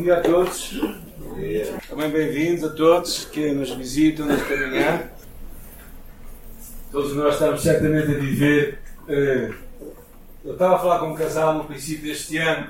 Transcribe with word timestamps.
bom 0.00 0.04
dia 0.04 0.16
a 0.16 0.20
todos. 0.22 0.80
Também 1.90 2.08
bem-vindos 2.08 2.64
a 2.64 2.70
todos 2.70 3.26
que 3.26 3.52
nos 3.52 3.70
visitam 3.72 4.24
nesta 4.24 4.56
manhã. 4.56 5.10
Todos 6.90 7.14
nós 7.14 7.34
estamos 7.34 7.60
certamente 7.60 8.10
a 8.10 8.14
viver. 8.14 8.78
Uh, 9.06 9.54
eu 10.42 10.52
estava 10.54 10.76
a 10.76 10.78
falar 10.78 11.00
com 11.00 11.10
um 11.10 11.14
casal 11.14 11.52
no 11.52 11.64
princípio 11.64 12.06
deste 12.06 12.38
ano, 12.38 12.68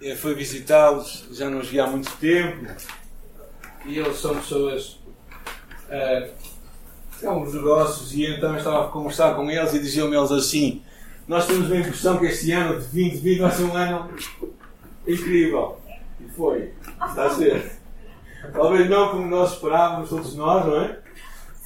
eu 0.00 0.16
fui 0.16 0.34
visitá-los, 0.34 1.28
já 1.30 1.50
não 1.50 1.58
os 1.58 1.68
vi 1.68 1.78
há 1.78 1.86
muito 1.86 2.10
tempo, 2.16 2.66
e 3.84 3.98
eles 3.98 4.16
são 4.16 4.34
pessoas. 4.36 4.98
Uh, 5.90 6.30
são 7.20 7.44
negócios, 7.44 8.14
e 8.14 8.24
então 8.24 8.56
estava 8.56 8.86
a 8.86 8.88
conversar 8.88 9.34
com 9.34 9.50
eles 9.50 9.74
e 9.74 9.78
diziam-me 9.78 10.16
eles 10.16 10.32
assim: 10.32 10.82
Nós 11.28 11.46
temos 11.46 11.70
a 11.70 11.76
impressão 11.76 12.16
que 12.16 12.24
este 12.24 12.50
ano 12.52 12.80
de 12.80 12.86
2020 12.86 13.40
vai 13.40 13.50
ser 13.50 13.62
um 13.64 13.76
ano 13.76 14.10
incrível. 15.06 15.85
E 16.26 16.28
foi. 16.30 16.72
Está 17.08 17.26
a 17.26 17.30
ser. 17.30 17.72
Talvez 18.52 18.88
não 18.88 19.10
como 19.10 19.26
nós 19.26 19.54
esperávamos, 19.54 20.08
todos 20.08 20.34
nós, 20.34 20.66
não 20.66 20.80
é? 20.80 20.98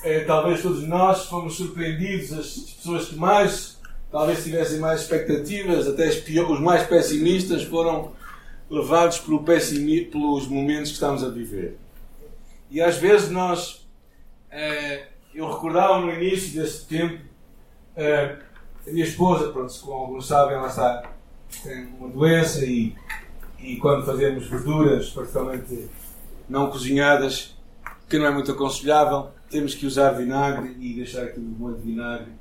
é 0.03 0.21
talvez 0.21 0.63
todos 0.63 0.87
nós 0.87 1.27
fomos 1.27 1.57
surpreendidos, 1.57 2.33
as 2.33 2.47
pessoas 2.77 3.09
que 3.09 3.17
mais, 3.17 3.79
talvez 4.11 4.45
tivessem 4.45 4.79
mais 4.79 5.03
expectativas, 5.03 5.87
até 5.87 6.09
os 6.09 6.61
mais 6.61 6.87
pessimistas 6.87 7.65
foram 7.65 8.13
levados 8.71 9.19
pelo 9.19 9.43
pelos 9.43 10.47
momentos 10.47 10.91
que 10.91 10.95
estamos 10.95 11.25
a 11.25 11.29
viver. 11.29 11.77
E 12.71 12.81
às 12.81 12.97
vezes 12.97 13.31
nós, 13.31 13.87
é, 14.51 15.09
eu 15.35 15.51
recordava 15.51 16.01
no 16.01 16.13
início 16.13 16.61
deste 16.61 16.87
tempo, 16.87 17.21
é, 17.97 18.39
a 18.87 18.91
minha 18.91 19.05
esposa, 19.05 19.53
pronto, 19.53 19.75
como 19.81 19.93
alguns 19.93 20.27
sabem, 20.27 20.57
ela 20.57 20.69
está, 20.69 21.11
tem 21.63 21.87
uma 21.99 22.09
doença 22.09 22.65
e 22.65 22.95
e 23.63 23.77
quando 23.77 24.05
fazemos 24.05 24.47
verduras, 24.47 25.11
particularmente 25.11 25.89
não 26.49 26.71
cozinhadas, 26.71 27.57
que 28.09 28.19
não 28.19 28.27
é 28.27 28.31
muito 28.31 28.51
aconselhável, 28.51 29.29
temos 29.49 29.75
que 29.75 29.87
usar 29.87 30.11
vinagre 30.11 30.77
e 30.81 30.95
deixar 30.95 31.25
aquilo 31.25 31.47
de 31.47 31.81
de 31.81 31.83
vinagre. 31.83 32.33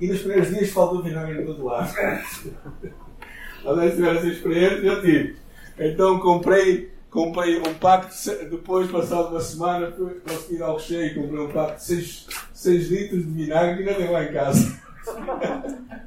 E 0.00 0.08
nos 0.08 0.20
primeiros 0.20 0.48
dias 0.48 0.70
faltou 0.70 1.02
vinagre 1.02 1.42
em 1.42 1.46
todo 1.46 1.64
lado. 1.64 1.94
Talvez 3.62 3.94
tiveram 3.94 4.18
essa 4.18 4.26
experiência, 4.26 4.76
eu 4.78 5.00
tive. 5.00 5.36
Então 5.78 6.18
comprei, 6.18 6.90
comprei 7.08 7.58
um 7.60 7.74
pack, 7.74 8.08
de, 8.10 8.46
depois, 8.46 8.90
passado 8.90 9.30
uma 9.30 9.40
semana, 9.40 9.92
consegui 9.92 10.56
ir 10.56 10.62
ao 10.62 10.78
cheio 10.80 11.06
e 11.06 11.14
comprei 11.14 11.40
um 11.40 11.52
pack 11.52 11.76
de 11.76 11.84
6, 11.84 12.26
6 12.54 12.90
litros 12.90 13.24
de 13.24 13.30
vinagre 13.30 13.76
e 13.76 13.88
ainda 13.88 13.94
tenho 13.94 14.12
lá 14.12 14.24
em 14.24 14.32
casa. 14.32 14.80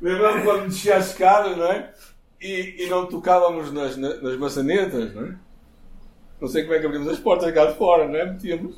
Lembrando 0.00 0.44
quando 0.44 0.68
desci 0.68 0.90
a 0.90 0.98
escada, 0.98 1.56
não 1.56 1.66
é? 1.66 1.92
E, 2.42 2.84
e 2.84 2.88
não 2.88 3.06
tocávamos 3.06 3.72
nas, 3.72 3.96
nas 3.96 4.36
maçanetas, 4.36 5.14
não 5.14 5.26
é? 5.26 5.34
Não 6.40 6.48
sei 6.48 6.62
como 6.64 6.74
é 6.74 6.80
que 6.80 6.86
abrimos 6.86 7.08
as 7.08 7.20
portas 7.20 7.52
cá 7.54 7.66
de 7.66 7.78
fora, 7.78 8.08
não 8.08 8.16
é? 8.16 8.32
Metíamos. 8.32 8.76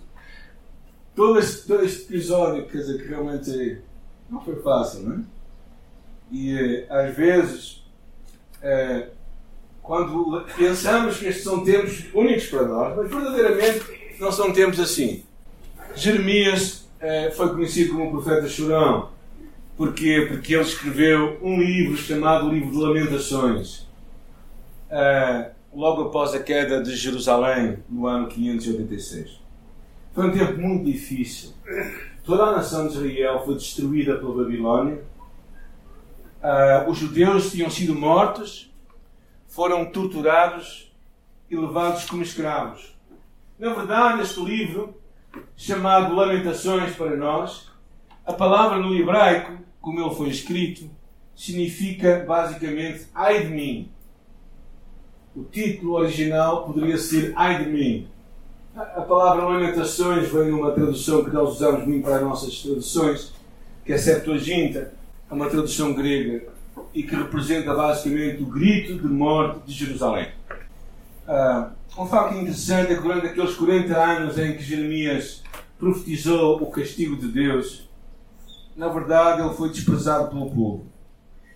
Todo 1.17 1.39
este, 1.39 1.67
todo 1.67 1.83
este 1.83 2.03
episódio, 2.03 2.67
quer 2.67 2.79
dizer, 2.79 2.99
que 2.99 3.09
realmente 3.09 3.81
não 4.29 4.41
foi 4.41 4.57
fácil, 4.57 5.01
não 5.01 5.17
é? 5.17 5.21
E 6.31 6.59
eh, 6.59 6.87
às 6.91 7.15
vezes, 7.15 7.85
é, 8.61 9.09
quando 9.83 10.45
pensamos 10.57 11.19
que 11.19 11.27
estes 11.27 11.45
são 11.45 11.65
tempos 11.65 12.05
únicos 12.13 12.47
para 12.47 12.67
nós, 12.67 12.97
mas 12.97 13.11
verdadeiramente 13.11 14.17
não 14.19 14.33
são 14.33 14.53
tempos 14.53 14.81
assim. 14.81 15.25
Jeremias 15.95 16.87
é, 17.01 17.31
foi 17.31 17.51
conhecido 17.51 17.93
como 17.93 18.09
o 18.09 18.23
profeta 18.23 18.49
chorão. 18.49 19.14
Porquê? 19.77 20.27
Porque 20.29 20.55
ele 20.55 20.63
escreveu 20.63 21.39
um 21.43 21.61
livro 21.61 21.97
chamado 21.97 22.49
Livro 22.49 22.71
de 22.71 22.77
Lamentações, 22.77 23.81
uh, 24.89 25.51
logo 25.75 26.03
após 26.03 26.33
a 26.33 26.41
queda 26.41 26.81
de 26.81 26.95
Jerusalém, 26.95 27.79
no 27.89 28.07
ano 28.07 28.29
586. 28.29 29.43
Foi 30.13 30.29
um 30.29 30.31
tempo 30.31 30.61
muito 30.61 30.85
difícil. 30.85 31.53
Toda 32.23 32.45
a 32.45 32.53
nação 32.53 32.87
de 32.87 32.95
Israel 32.95 33.43
foi 33.45 33.55
destruída 33.55 34.17
pela 34.17 34.45
Babilónia. 34.45 35.03
Uh, 36.41 36.89
os 36.89 36.97
judeus 36.97 37.51
tinham 37.51 37.69
sido 37.69 37.97
mortos, 37.97 38.73
foram 39.49 39.87
torturados 39.87 40.95
e 41.51 41.57
levados 41.57 42.05
como 42.05 42.23
escravos. 42.23 42.97
Na 43.59 43.75
verdade, 43.75 44.23
este 44.23 44.41
livro, 44.41 44.95
chamado 45.57 46.15
Lamentações 46.15 46.95
para 46.95 47.17
nós, 47.17 47.74
a 48.27 48.33
palavra 48.33 48.79
no 48.79 48.95
hebraico 48.95 49.65
como 49.85 50.01
ele 50.01 50.15
foi 50.15 50.31
escrito, 50.31 50.91
significa 51.37 52.25
basicamente 52.27 53.07
ai 53.15 53.45
de 53.45 53.51
mim. 53.51 53.91
O 55.37 55.45
título 55.45 55.95
original 55.97 56.65
poderia 56.65 56.97
ser 56.97 57.35
ai 57.37 57.63
de 57.63 57.71
mim. 57.71 58.09
A 58.75 59.03
palavra 59.03 59.45
Lamentações 59.45 60.29
vem 60.31 60.51
numa 60.51 60.73
tradução 60.73 61.23
que 61.23 61.31
nós 61.31 61.51
usamos 61.51 61.87
muito 61.87 62.03
para 62.03 62.17
as 62.17 62.23
nossas 62.23 62.63
traduções, 62.63 63.35
que 63.85 63.93
é 63.93 63.99
Septuaginta, 63.99 64.95
é 65.31 65.35
uma 65.35 65.51
tradução 65.51 65.93
grega 65.93 66.49
e 66.95 67.03
que 67.03 67.15
representa 67.15 67.75
basicamente 67.75 68.43
o 68.43 68.47
grito 68.47 68.97
de 68.97 69.07
morte 69.07 69.67
de 69.67 69.73
Jerusalém. 69.73 70.29
Uh, 71.29 72.03
um 72.03 72.07
facto 72.07 72.37
interessante 72.37 72.93
é 72.93 72.97
que 72.97 73.03
durante 73.03 73.27
aqueles 73.27 73.55
40 73.55 73.97
anos 73.97 74.39
em 74.39 74.57
que 74.57 74.63
Jeremias 74.63 75.43
profetizou 75.79 76.63
o 76.63 76.71
castigo 76.71 77.17
de 77.17 77.29
Deus, 77.29 77.89
na 78.77 78.89
verdade, 78.89 79.43
ele 79.43 79.55
foi 79.55 79.71
desprezado 79.71 80.29
pelo 80.29 80.51
povo. 80.51 80.87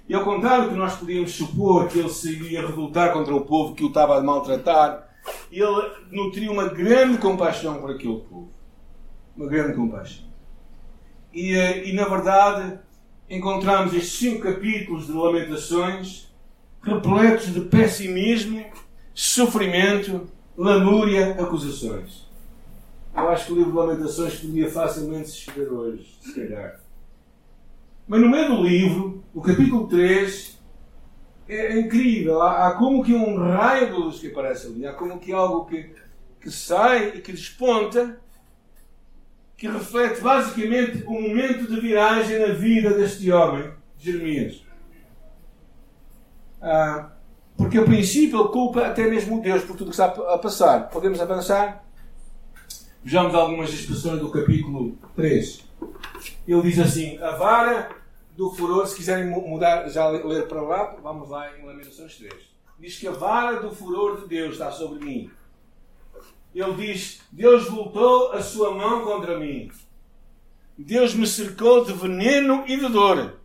E 0.08 0.14
ao 0.14 0.24
contrário 0.24 0.64
do 0.64 0.70
que 0.70 0.76
nós 0.76 0.96
podíamos 0.96 1.32
supor 1.32 1.88
que 1.88 1.98
ele 1.98 2.08
se 2.08 2.32
iria 2.32 2.66
revoltar 2.66 3.12
contra 3.12 3.34
o 3.34 3.42
povo 3.42 3.74
que 3.74 3.84
o 3.84 3.88
estava 3.88 4.18
a 4.18 4.22
maltratar, 4.22 5.08
ele 5.50 5.90
nutriu 6.10 6.52
uma 6.52 6.68
grande 6.68 7.18
compaixão 7.18 7.80
por 7.80 7.90
aquele 7.90 8.20
povo. 8.20 8.48
Uma 9.36 9.46
grande 9.46 9.74
compaixão. 9.74 10.24
E, 11.32 11.54
eh, 11.54 11.88
e 11.88 11.92
na 11.92 12.06
verdade, 12.06 12.78
encontramos 13.28 13.92
estes 13.92 14.18
cinco 14.18 14.42
capítulos 14.42 15.06
de 15.06 15.12
Lamentações 15.12 16.28
repletos 16.82 17.52
de 17.52 17.60
pessimismo, 17.62 18.64
sofrimento, 19.12 20.28
lamúria, 20.56 21.32
acusações. 21.32 22.26
Eu 23.14 23.28
acho 23.28 23.46
que 23.46 23.52
o 23.52 23.56
livro 23.56 23.72
de 23.72 23.76
Lamentações 23.76 24.36
podia 24.36 24.70
facilmente 24.70 25.28
se 25.28 25.38
escrever 25.38 25.70
hoje, 25.70 26.18
se 26.20 26.34
calhar. 26.34 26.80
Mas 28.08 28.22
no 28.22 28.30
meio 28.30 28.56
do 28.56 28.62
livro, 28.62 29.22
o 29.34 29.42
capítulo 29.42 29.86
3 29.86 30.58
é 31.46 31.78
incrível. 31.78 32.41
Há, 32.41 32.69
há 32.69 32.74
como 32.74 33.04
que 33.04 33.14
um 33.14 33.36
raio 33.36 33.88
de 33.88 33.92
luz 33.92 34.19
que 34.19 34.28
aparece 34.28 34.66
ali. 34.66 34.86
Há 34.86 34.94
como 34.94 35.19
que 35.19 35.30
algo 35.30 35.66
que, 35.66 35.94
que 36.41 36.50
sai 36.50 37.08
e 37.08 37.20
que 37.20 37.32
desponta, 37.32 38.19
que 39.58 39.69
reflete 39.69 40.22
basicamente 40.22 41.04
o 41.06 41.12
momento 41.12 41.69
de 41.69 41.78
viragem 41.80 42.38
na 42.38 42.54
vida 42.54 42.94
deste 42.94 43.30
homem, 43.30 43.70
Jeremias. 43.98 44.64
Ah, 46.62 47.10
porque 47.58 47.76
a 47.76 47.84
princípio 47.84 48.40
ele 48.40 48.48
culpa 48.48 48.86
até 48.86 49.06
mesmo 49.06 49.42
Deus 49.42 49.64
por 49.64 49.76
tudo 49.76 49.90
que 49.90 50.00
está 50.00 50.06
a 50.06 50.38
passar. 50.38 50.88
Podemos 50.88 51.20
avançar? 51.20 51.84
Vejamos 53.04 53.34
algumas 53.34 53.70
expressões 53.70 54.19
do 54.19 54.30
capítulo 54.30 54.96
3. 55.14 55.69
Ele 56.46 56.62
diz 56.62 56.78
assim: 56.78 57.19
A 57.19 57.32
vara 57.32 57.97
do 58.38 58.53
furor, 58.53 58.87
se 58.87 58.94
quiserem 58.94 59.26
mudar, 59.26 59.88
já 59.88 60.06
ler 60.06 60.47
para 60.47 60.62
lá, 60.62 60.97
vamos 61.03 61.28
lá 61.28 61.59
em 61.59 61.66
Lamentações 61.66 62.15
3. 62.19 62.32
Diz 62.78 62.97
que 62.97 63.09
a 63.09 63.10
vara 63.10 63.60
do 63.60 63.75
furor 63.75 64.21
de 64.21 64.28
Deus 64.28 64.53
está 64.53 64.71
sobre 64.71 65.04
mim. 65.04 65.28
Ele 66.54 66.75
diz: 66.75 67.21
Deus 67.32 67.69
voltou 67.69 68.31
a 68.31 68.41
sua 68.41 68.72
mão 68.72 69.04
contra 69.04 69.41
mim. 69.41 69.72
Deus 70.78 71.15
me 71.15 71.26
cercou 71.26 71.84
de 71.84 71.93
veneno 71.93 72.62
e 72.69 72.76
de 72.76 72.88
dor. 72.88 73.41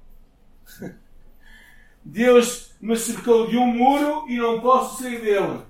Deus 2.06 2.75
me 2.80 2.96
cercou 2.96 3.48
de 3.48 3.58
um 3.58 3.66
muro 3.66 4.30
e 4.30 4.38
não 4.38 4.62
posso 4.62 5.02
sair 5.02 5.20
dele. 5.20 5.64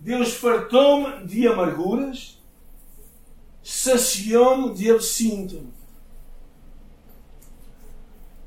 Deus 0.00 0.34
fartou-me 0.34 1.24
de 1.28 1.46
amarguras, 1.46 2.42
saciou-me 3.62 4.74
de 4.74 4.90
absinto 4.90 5.80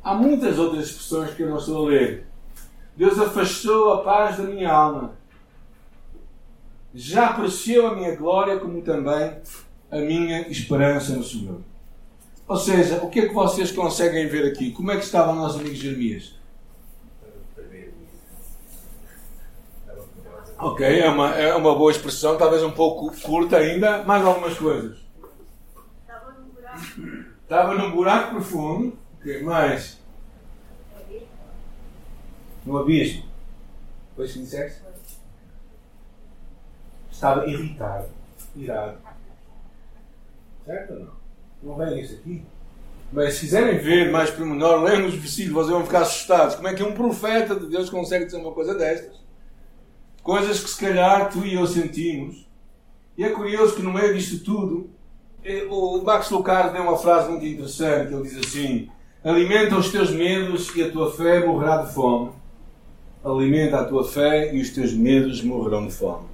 Há 0.05 0.13
muitas 0.13 0.59
outras 0.59 0.85
expressões 0.85 1.33
que 1.33 1.41
eu 1.41 1.49
não 1.49 1.57
estou 1.57 1.83
a 1.83 1.89
ler. 1.89 2.27
Deus 2.95 3.19
afastou 3.19 3.91
a 3.91 4.03
paz 4.03 4.37
da 4.37 4.43
minha 4.43 4.71
alma. 4.71 5.15
Já 6.93 7.29
apareceu 7.29 7.87
a 7.87 7.95
minha 7.95 8.15
glória, 8.15 8.59
como 8.59 8.83
também 8.83 9.35
a 9.89 9.97
minha 9.97 10.47
esperança 10.47 11.15
no 11.15 11.23
Senhor. 11.23 11.59
Ou 12.47 12.55
seja, 12.55 13.03
o 13.03 13.09
que 13.09 13.21
é 13.21 13.27
que 13.27 13.33
vocês 13.33 13.71
conseguem 13.71 14.27
ver 14.27 14.45
aqui? 14.45 14.71
Como 14.71 14.91
é 14.91 14.97
que 14.97 15.03
estava 15.03 15.31
o 15.31 15.35
nosso 15.35 15.57
amigo 15.59 15.73
Jeremias? 15.73 16.35
Ok, 20.59 20.99
é 20.99 21.09
uma, 21.09 21.35
é 21.35 21.55
uma 21.55 21.75
boa 21.75 21.91
expressão, 21.91 22.37
talvez 22.37 22.61
um 22.61 22.71
pouco 22.71 23.11
curta 23.21 23.57
ainda. 23.57 24.03
Mais 24.03 24.23
algumas 24.23 24.55
coisas. 24.55 24.99
Estava 26.03 26.31
num 26.31 26.49
buraco. 26.49 26.79
Estava 27.41 27.73
num 27.73 27.91
buraco 27.91 28.35
profundo. 28.35 29.04
Okay, 29.25 29.41
mais? 29.41 29.97
No 32.63 32.77
abismo. 32.77 33.25
Isso 34.19 34.33
que 34.33 34.39
disseste? 34.41 34.85
estava 37.11 37.47
irritado, 37.47 38.07
irado. 38.55 38.99
Certo 40.63 40.93
ou 40.93 40.99
não? 40.99 41.13
Não 41.63 41.75
vem 41.75 42.01
isso 42.01 42.13
aqui? 42.15 42.45
Mas 43.11 43.33
se 43.33 43.39
quiserem 43.41 43.79
ver 43.79 44.11
mais 44.11 44.29
pormenor, 44.29 44.83
leiam 44.83 45.07
os 45.07 45.15
versículos, 45.15 45.65
vocês 45.65 45.75
vão 45.75 45.85
ficar 45.85 46.01
assustados. 46.01 46.55
Como 46.55 46.67
é 46.67 46.75
que 46.75 46.83
um 46.83 46.93
profeta 46.93 47.55
de 47.55 47.65
Deus 47.65 47.89
consegue 47.89 48.25
dizer 48.25 48.37
uma 48.37 48.51
coisa 48.51 48.75
destas? 48.75 49.19
Coisas 50.21 50.59
que 50.59 50.69
se 50.69 50.79
calhar 50.79 51.31
tu 51.31 51.43
e 51.43 51.55
eu 51.55 51.65
sentimos. 51.65 52.47
E 53.17 53.23
é 53.23 53.29
curioso 53.31 53.75
que 53.75 53.81
no 53.81 53.91
meio 53.91 54.13
disto 54.13 54.43
tudo, 54.43 54.89
eh, 55.43 55.65
o 55.67 56.03
Max 56.03 56.29
Lucado 56.29 56.73
deu 56.73 56.83
uma 56.83 56.97
frase 56.97 57.31
muito 57.31 57.45
interessante. 57.45 58.13
Ele 58.13 58.23
diz 58.23 58.37
assim: 58.37 58.91
Alimenta 59.25 59.75
os 59.75 59.91
teus 59.91 60.11
medos 60.11 60.71
e 60.75 60.83
a 60.83 60.91
tua 60.91 61.11
fé 61.11 61.43
morrerá 61.43 61.77
de 61.77 61.91
fome. 61.91 62.29
Alimenta 63.23 63.79
a 63.79 63.83
tua 63.83 64.07
fé 64.07 64.53
e 64.53 64.61
os 64.61 64.69
teus 64.69 64.93
medos 64.93 65.41
morrerão 65.41 65.87
de 65.87 65.93
fome. 65.93 66.27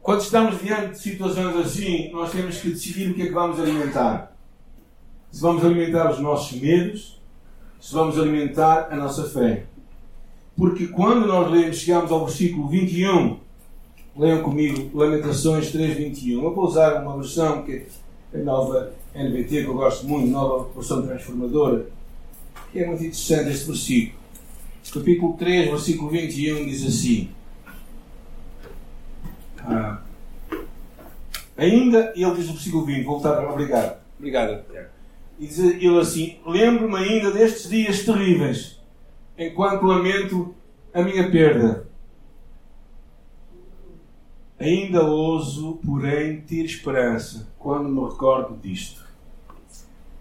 Quando 0.00 0.22
estamos 0.22 0.58
diante 0.62 0.92
de 0.92 0.98
situações 0.98 1.54
assim, 1.56 2.10
nós 2.10 2.32
temos 2.32 2.62
que 2.62 2.70
decidir 2.70 3.10
o 3.10 3.14
que 3.14 3.20
é 3.20 3.26
que 3.26 3.32
vamos 3.32 3.60
alimentar. 3.60 4.34
Se 5.30 5.42
vamos 5.42 5.62
alimentar 5.62 6.10
os 6.10 6.20
nossos 6.20 6.58
medos, 6.58 7.20
se 7.78 7.92
vamos 7.92 8.18
alimentar 8.18 8.88
a 8.90 8.96
nossa 8.96 9.24
fé. 9.24 9.66
Porque 10.56 10.86
quando 10.86 11.26
nós 11.26 11.50
lemos, 11.50 11.76
chegamos 11.76 12.10
ao 12.10 12.24
versículo 12.24 12.66
21, 12.66 13.38
leiam 14.16 14.42
comigo 14.42 14.98
Lamentações 14.98 15.70
3.21. 15.70 16.42
Eu 16.42 16.54
vou 16.54 16.64
usar 16.64 17.02
uma 17.02 17.18
versão 17.18 17.62
que 17.62 17.86
é 18.32 18.38
nova 18.38 18.90
NBT, 19.14 19.62
que 19.62 19.68
eu 19.68 19.74
gosto 19.74 20.06
muito, 20.06 20.28
nova 20.28 20.70
versão 20.74 21.02
transformadora, 21.02 21.86
que 22.72 22.80
é 22.80 22.86
muito 22.86 23.00
interessante 23.00 23.50
este 23.50 23.66
versículo. 23.66 24.18
Capítulo 24.92 25.36
3, 25.36 25.70
versículo 25.70 26.10
21 26.10 26.66
diz 26.66 26.86
assim. 26.86 27.30
Ah, 29.58 30.00
ainda, 31.56 32.12
ele 32.16 32.34
diz 32.34 32.46
no 32.46 32.54
versículo 32.54 32.84
20, 32.86 33.04
voltar, 33.04 33.44
obrigado, 33.50 33.98
obrigado. 34.18 34.64
E 35.38 35.46
diz 35.46 35.58
ele 35.58 35.98
assim: 35.98 36.38
Lembro-me 36.46 36.96
ainda 36.96 37.30
destes 37.30 37.68
dias 37.68 38.04
terríveis, 38.04 38.80
enquanto 39.36 39.84
lamento 39.84 40.54
a 40.92 41.02
minha 41.02 41.30
perda. 41.30 41.86
Ainda 44.58 45.04
ouso, 45.04 45.78
porém, 45.84 46.40
ter 46.40 46.64
esperança 46.64 47.46
quando 47.68 47.90
me 47.90 48.02
recordo 48.08 48.56
disto. 48.62 49.04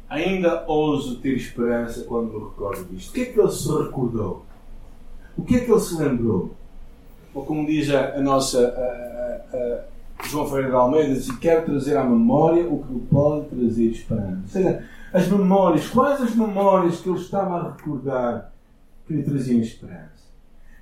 Ainda 0.10 0.66
ouso 0.68 1.22
ter 1.22 1.38
esperança 1.38 2.04
quando 2.04 2.34
me 2.34 2.44
recordo 2.44 2.84
disto. 2.92 3.12
O 3.12 3.14
que 3.14 3.22
é 3.22 3.26
que 3.28 3.40
ele 3.40 3.52
se 3.52 3.70
recordou? 3.70 4.46
O 5.38 5.44
que 5.44 5.56
é 5.56 5.60
que 5.62 5.72
ele 5.72 5.80
se 5.80 5.96
lembrou? 5.96 6.52
Ou 7.34 7.46
como 7.46 7.66
diz 7.66 7.90
a, 7.90 8.16
a 8.16 8.20
nossa 8.20 8.60
a, 8.68 9.56
a, 9.56 10.28
João 10.28 10.46
Ferreira 10.46 10.72
de 10.72 10.76
Almeida, 10.76 11.14
diz, 11.14 11.32
quero 11.38 11.68
trazer 11.68 11.96
à 11.96 12.04
memória 12.04 12.68
o 12.68 12.84
que 12.84 13.00
pode 13.06 13.46
trazer 13.46 13.86
esperança. 13.86 14.42
Ou 14.44 14.50
seja, 14.50 14.86
as 15.14 15.28
memórias, 15.30 15.88
quais 15.88 16.22
as 16.22 16.36
memórias 16.36 17.00
que 17.00 17.08
ele 17.08 17.18
estava 17.18 17.56
a 17.56 17.72
recordar 17.72 18.52
que 19.08 19.14
lhe 19.14 19.24
traziam 19.24 19.62
esperança? 19.62 20.28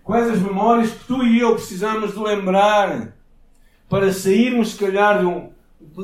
Quais 0.03 0.31
as 0.31 0.41
memórias 0.41 0.89
que 0.89 1.05
tu 1.05 1.21
e 1.21 1.39
eu 1.41 1.53
precisamos 1.53 2.13
de 2.13 2.19
lembrar 2.19 3.13
para 3.87 4.11
sairmos, 4.11 4.71
se 4.71 4.79
calhar, 4.79 5.19
de 5.19 5.27
um, 5.27 5.53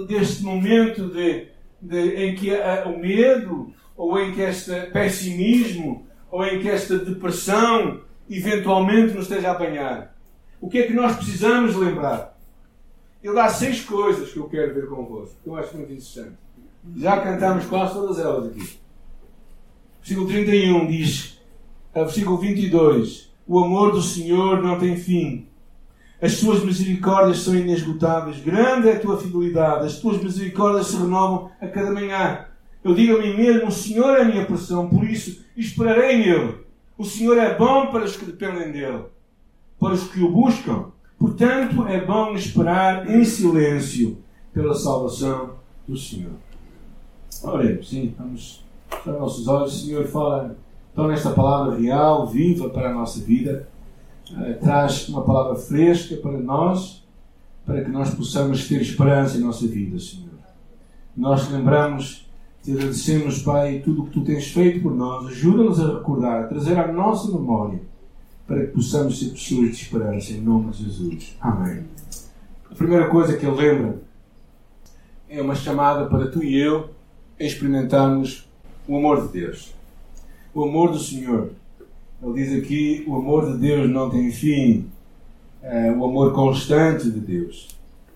deste 0.07 0.43
momento 0.43 1.07
de, 1.07 1.47
de, 1.81 2.15
em 2.15 2.35
que 2.35 2.53
a, 2.53 2.85
o 2.87 2.99
medo, 2.99 3.73
ou 3.95 4.19
em 4.19 4.33
que 4.33 4.41
este 4.41 4.73
pessimismo, 4.87 6.05
ou 6.29 6.45
em 6.45 6.61
que 6.61 6.69
esta 6.69 6.97
depressão 6.97 8.01
eventualmente 8.29 9.13
nos 9.13 9.23
esteja 9.23 9.49
a 9.49 9.51
apanhar. 9.51 10.15
O 10.59 10.69
que 10.69 10.79
é 10.79 10.87
que 10.87 10.93
nós 10.93 11.15
precisamos 11.15 11.75
lembrar? 11.75 12.37
Ele 13.23 13.35
dá 13.35 13.49
seis 13.49 13.83
coisas 13.83 14.31
que 14.31 14.37
eu 14.37 14.49
quero 14.49 14.73
ver 14.73 14.87
convosco, 14.87 15.35
que 15.43 15.49
eu 15.49 15.55
acho 15.55 15.75
muito 15.75 15.91
interessante. 15.91 16.37
Já 16.97 17.19
cantámos 17.21 17.65
quase 17.65 17.93
todas 17.93 18.17
elas 18.17 18.47
aqui. 18.47 18.79
Versículo 19.99 20.27
31 20.27 20.87
diz, 20.87 21.39
versículo 21.93 22.37
22, 22.37 23.31
o 23.47 23.59
amor 23.59 23.91
do 23.91 24.01
Senhor 24.01 24.63
não 24.63 24.79
tem 24.79 24.95
fim. 24.95 25.47
As 26.21 26.39
tuas 26.39 26.63
misericórdias 26.63 27.39
são 27.39 27.55
inesgotáveis. 27.55 28.39
Grande 28.39 28.89
é 28.89 28.93
a 28.93 28.99
tua 28.99 29.17
fidelidade. 29.17 29.87
As 29.87 29.99
tuas 29.99 30.21
misericórdias 30.21 30.87
se 30.87 30.97
renovam 30.97 31.49
a 31.59 31.67
cada 31.67 31.91
manhã. 31.91 32.45
Eu 32.83 32.93
digo 32.93 33.17
a 33.17 33.21
mim 33.21 33.35
mesmo: 33.35 33.67
o 33.67 33.71
Senhor 33.71 34.17
é 34.17 34.21
a 34.21 34.25
minha 34.25 34.45
porção, 34.45 34.87
por 34.87 35.03
isso 35.03 35.43
esperarei 35.57 36.17
nele. 36.17 36.57
O 36.97 37.03
Senhor 37.03 37.37
é 37.37 37.55
bom 37.55 37.87
para 37.87 38.05
os 38.05 38.15
que 38.15 38.25
dependem 38.25 38.71
dele, 38.71 39.05
para 39.79 39.93
os 39.93 40.03
que 40.03 40.21
o 40.21 40.31
buscam. 40.31 40.91
Portanto, 41.17 41.87
é 41.87 41.99
bom 42.03 42.33
esperar 42.33 43.09
em 43.09 43.23
silêncio 43.23 44.19
pela 44.53 44.73
salvação 44.75 45.55
do 45.87 45.97
Senhor. 45.97 46.33
Oremos, 47.43 47.89
sim, 47.89 48.13
vamos 48.17 48.63
fechar 48.89 49.19
nossos 49.19 49.47
olhos. 49.47 49.83
Senhor, 49.83 50.05
fala 50.05 50.55
então 50.91 51.07
nesta 51.07 51.31
palavra 51.31 51.79
real, 51.79 52.27
viva 52.27 52.69
para 52.69 52.89
a 52.89 52.93
nossa 52.93 53.19
vida. 53.21 53.67
Uh, 54.31 54.59
traz 54.59 55.09
uma 55.09 55.23
palavra 55.23 55.55
fresca 55.55 56.15
para 56.17 56.39
nós, 56.39 57.05
para 57.65 57.83
que 57.83 57.91
nós 57.91 58.13
possamos 58.13 58.67
ter 58.67 58.81
esperança 58.81 59.37
em 59.37 59.41
nossa 59.41 59.67
vida, 59.67 59.99
Senhor. 59.99 60.31
Nós 61.15 61.49
lembramos, 61.49 62.29
te 62.63 62.71
agradecemos, 62.71 63.41
Pai, 63.41 63.81
tudo 63.83 64.03
o 64.03 64.05
que 64.05 64.11
tu 64.11 64.21
tens 64.23 64.51
feito 64.51 64.81
por 64.81 64.95
nós. 64.95 65.27
Ajuda-nos 65.27 65.79
a 65.79 65.97
recordar, 65.97 66.43
a 66.43 66.47
trazer 66.47 66.77
à 66.77 66.91
nossa 66.91 67.31
memória, 67.31 67.81
para 68.47 68.65
que 68.65 68.73
possamos 68.73 69.19
ser 69.19 69.29
pessoas 69.29 69.69
de 69.69 69.83
esperança, 69.83 70.31
em 70.31 70.41
nome 70.41 70.71
de 70.71 70.83
Jesus. 70.85 71.35
Amém. 71.41 71.83
A 72.69 72.75
primeira 72.75 73.09
coisa 73.09 73.37
que 73.37 73.45
ele 73.45 73.55
lembra 73.55 74.01
é 75.29 75.41
uma 75.41 75.55
chamada 75.55 76.05
para 76.07 76.27
tu 76.27 76.43
e 76.43 76.57
eu 76.57 76.89
experimentarmos 77.39 78.47
o 78.87 78.97
amor 78.97 79.27
de 79.27 79.39
Deus. 79.39 79.73
O 80.53 80.63
amor 80.63 80.91
do 80.91 80.99
Senhor. 80.99 81.51
Ele 82.21 82.33
diz 82.33 82.63
aqui: 82.63 83.03
o 83.07 83.15
amor 83.15 83.51
de 83.51 83.57
Deus 83.57 83.89
não 83.89 84.09
tem 84.09 84.31
fim. 84.31 84.89
É, 85.61 85.91
o 85.91 86.05
amor 86.05 86.33
constante 86.33 87.09
de 87.09 87.19
Deus. 87.19 87.69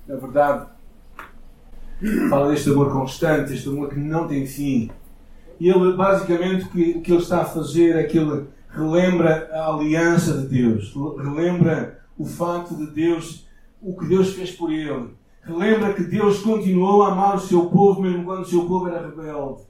Na 0.07 0.15
verdade, 0.15 0.67
fala 2.29 2.49
deste 2.49 2.69
amor 2.69 2.91
constante, 2.91 3.53
este 3.53 3.69
amor 3.69 3.89
que 3.89 3.99
não 3.99 4.27
tem 4.27 4.45
fim. 4.45 4.89
E 5.59 5.69
ele, 5.69 5.93
basicamente, 5.93 6.65
o 6.65 6.69
que, 6.69 6.99
que 6.99 7.11
ele 7.11 7.21
está 7.21 7.41
a 7.41 7.45
fazer 7.45 7.95
é 7.95 8.03
que 8.03 8.17
ele 8.17 8.45
relembra 8.69 9.49
a 9.53 9.73
aliança 9.73 10.37
de 10.39 10.47
Deus, 10.47 10.93
relembra 11.17 11.99
o 12.17 12.25
facto 12.25 12.75
de 12.75 12.87
Deus, 12.87 13.47
o 13.81 13.95
que 13.95 14.05
Deus 14.05 14.33
fez 14.33 14.51
por 14.51 14.71
ele, 14.71 15.09
relembra 15.41 15.93
que 15.93 16.03
Deus 16.03 16.39
continuou 16.39 17.03
a 17.03 17.11
amar 17.11 17.35
o 17.35 17.39
seu 17.39 17.67
povo 17.67 18.01
mesmo 18.01 18.25
quando 18.25 18.41
o 18.41 18.45
seu 18.45 18.65
povo 18.65 18.87
era 18.87 19.07
rebelde. 19.07 19.61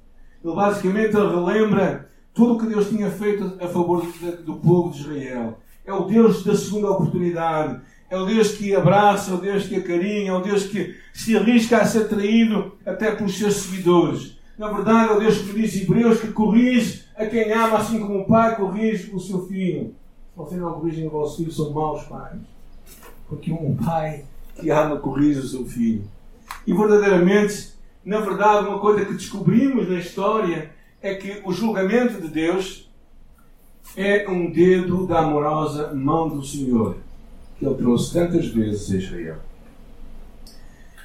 Ele 0.43 0.55
basicamente 0.55 1.13
relembra 1.13 2.09
tudo 2.35 2.55
o 2.55 2.59
que 2.59 2.67
Deus 2.67 2.89
tinha 2.89 3.09
feito 3.09 3.57
a 3.61 3.67
favor 3.67 4.05
do 4.45 4.55
povo 4.55 4.91
de 4.91 4.99
Israel. 4.99 5.57
É 5.85 5.93
o 5.93 6.03
Deus 6.03 6.43
da 6.43 6.53
segunda 6.53 6.91
oportunidade. 6.91 7.79
É 8.09 8.17
o 8.17 8.25
Deus 8.25 8.51
que 8.51 8.75
abraça, 8.75 9.31
é 9.31 9.33
o 9.33 9.37
Deus 9.37 9.65
que 9.65 9.77
acarinha, 9.77 10.29
é 10.29 10.33
o 10.33 10.41
Deus 10.41 10.65
que 10.65 10.95
se 11.13 11.35
arrisca 11.35 11.77
a 11.77 11.85
ser 11.85 12.07
traído 12.07 12.73
até 12.85 13.15
pelos 13.15 13.37
seus 13.37 13.55
seguidores. 13.55 14.37
Na 14.57 14.71
verdade, 14.71 15.11
é 15.11 15.15
o 15.15 15.19
Deus 15.19 15.37
que 15.39 15.53
diz 15.53 15.81
Hebreus 15.81 16.19
que 16.19 16.27
corrige 16.27 17.05
a 17.15 17.25
quem 17.25 17.51
ama, 17.51 17.77
assim 17.77 17.99
como 17.99 18.19
o 18.19 18.25
pai 18.25 18.55
corrige 18.55 19.11
o 19.13 19.19
seu 19.19 19.47
filho. 19.47 19.95
Se 20.31 20.37
você 20.37 20.55
não 20.55 20.73
corrigem 20.73 21.07
o 21.07 21.09
vosso 21.09 21.37
filho, 21.37 21.51
são 21.51 21.71
maus 21.71 22.03
pais. 22.03 22.39
Porque 23.27 23.51
um 23.51 23.75
pai 23.75 24.25
que 24.59 24.69
ama 24.69 24.97
corrige 24.97 25.39
o 25.39 25.47
seu 25.47 25.65
filho. 25.65 26.03
E 26.67 26.73
verdadeiramente, 26.73 27.73
na 28.03 28.19
verdade, 28.19 28.67
uma 28.67 28.79
coisa 28.79 29.05
que 29.05 29.13
descobrimos 29.13 29.89
na 29.89 29.99
história 29.99 30.75
é 31.05 31.13
que 31.13 31.39
o 31.45 31.53
julgamento 31.53 32.19
de 32.19 32.27
Deus 32.27 32.89
é 33.95 34.27
um 34.27 34.51
dedo 34.51 35.05
da 35.05 35.19
amorosa 35.19 35.93
mão 35.93 36.27
do 36.27 36.43
Senhor, 36.43 36.97
que 37.59 37.65
Ele 37.65 37.75
trouxe 37.75 38.12
tantas 38.12 38.47
vezes 38.47 38.91
a 38.91 38.97
Israel. 38.97 39.38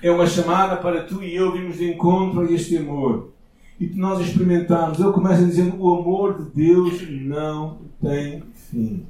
É 0.02 0.10
uma 0.10 0.26
chamada 0.26 0.78
para 0.78 1.02
tu 1.04 1.22
e 1.22 1.36
eu 1.36 1.52
virmos 1.52 1.76
de 1.76 1.90
encontro 1.92 2.40
a 2.40 2.50
este 2.50 2.78
amor. 2.78 3.30
E 3.78 3.88
que 3.88 3.96
nós 3.96 4.26
experimentarmos. 4.26 4.98
Ele 4.98 5.12
começa 5.12 5.44
dizendo: 5.44 5.78
o 5.78 5.94
amor 5.94 6.38
de 6.38 6.50
Deus 6.50 7.02
não 7.10 7.80
tem 8.00 8.42
fim. 8.54 9.06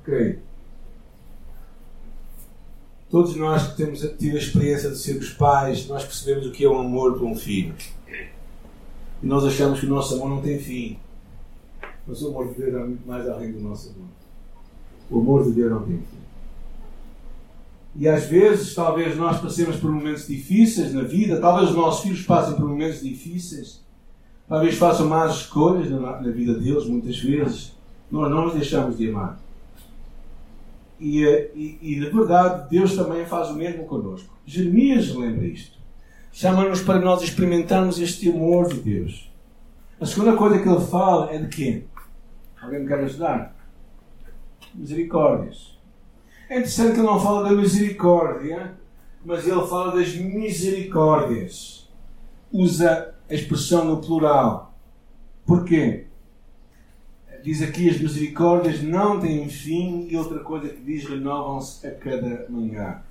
Ok? 0.00 0.38
Todos 3.10 3.36
nós 3.36 3.68
que 3.68 3.76
temos 3.76 4.00
tido 4.00 4.36
a 4.36 4.40
experiência 4.40 4.88
de 4.88 4.96
sermos 4.96 5.30
pais, 5.30 5.86
nós 5.86 6.02
percebemos 6.02 6.46
o 6.46 6.50
que 6.50 6.64
é 6.64 6.68
o 6.68 6.78
amor 6.78 7.18
por 7.18 7.24
um 7.24 7.36
filho. 7.36 7.74
E 9.22 9.26
nós 9.26 9.44
achamos 9.44 9.80
que 9.80 9.86
o 9.86 9.90
nosso 9.90 10.14
amor 10.14 10.28
não 10.28 10.42
tem 10.42 10.58
fim. 10.58 10.98
Mas 12.06 12.22
o 12.22 12.28
amor 12.28 12.48
de 12.48 12.54
Deus 12.54 12.74
é 12.74 12.78
muito 12.78 13.06
mais 13.06 13.28
além 13.28 13.52
do 13.52 13.60
nosso 13.60 13.90
amor. 13.90 14.08
O 15.10 15.20
amor 15.20 15.44
de 15.44 15.52
Deus 15.52 15.70
não 15.70 15.82
tem 15.82 15.96
fim. 15.96 16.26
E 17.98 18.06
às 18.06 18.26
vezes, 18.26 18.74
talvez 18.74 19.16
nós 19.16 19.40
passemos 19.40 19.76
por 19.76 19.90
momentos 19.90 20.26
difíceis 20.26 20.92
na 20.92 21.02
vida, 21.02 21.40
talvez 21.40 21.70
os 21.70 21.76
nossos 21.76 22.02
filhos 22.02 22.22
passem 22.22 22.54
por 22.54 22.68
momentos 22.68 23.00
difíceis, 23.00 23.82
talvez 24.46 24.76
façam 24.76 25.08
más 25.08 25.34
escolhas 25.36 25.90
na, 25.90 25.98
na 26.20 26.30
vida 26.30 26.54
deles, 26.54 26.84
muitas 26.86 27.18
vezes. 27.18 27.74
Nós 28.10 28.30
não 28.30 28.46
os 28.46 28.54
deixamos 28.54 28.98
de 28.98 29.08
amar. 29.08 29.40
E, 31.00 31.22
e, 31.54 31.78
e 31.80 31.96
na 32.00 32.10
verdade, 32.10 32.68
Deus 32.70 32.94
também 32.94 33.24
faz 33.26 33.48
o 33.48 33.54
mesmo 33.54 33.84
connosco. 33.84 34.32
Jeremias 34.44 35.14
lembra 35.14 35.46
isto. 35.46 35.75
Chama-nos 36.38 36.82
para 36.82 37.00
nós 37.00 37.22
experimentarmos 37.22 37.98
este 37.98 38.28
amor 38.28 38.68
de 38.68 38.78
Deus. 38.78 39.32
A 39.98 40.04
segunda 40.04 40.36
coisa 40.36 40.58
que 40.58 40.68
ele 40.68 40.84
fala 40.84 41.32
é 41.32 41.38
de 41.38 41.48
quê? 41.48 41.84
Alguém 42.60 42.80
me 42.80 42.86
quer 42.86 42.98
ajudar? 42.98 43.56
Misericórdias. 44.74 45.78
É 46.50 46.56
interessante 46.56 46.92
que 46.92 46.98
ele 47.00 47.06
não 47.06 47.18
fala 47.18 47.48
da 47.48 47.56
misericórdia, 47.56 48.74
mas 49.24 49.48
ele 49.48 49.66
fala 49.66 49.96
das 49.96 50.14
misericórdias. 50.14 51.88
Usa 52.52 53.14
a 53.30 53.34
expressão 53.34 53.86
no 53.86 54.02
plural. 54.02 54.74
Porquê? 55.46 56.04
Diz 57.42 57.62
aqui 57.62 57.88
as 57.88 57.98
misericórdias 57.98 58.82
não 58.82 59.18
têm 59.18 59.48
fim 59.48 60.06
e 60.10 60.14
outra 60.18 60.40
coisa 60.40 60.68
que 60.68 60.82
diz 60.82 61.08
renovam-se 61.08 61.86
a 61.86 61.92
cada 61.92 62.44
manhã. 62.50 63.05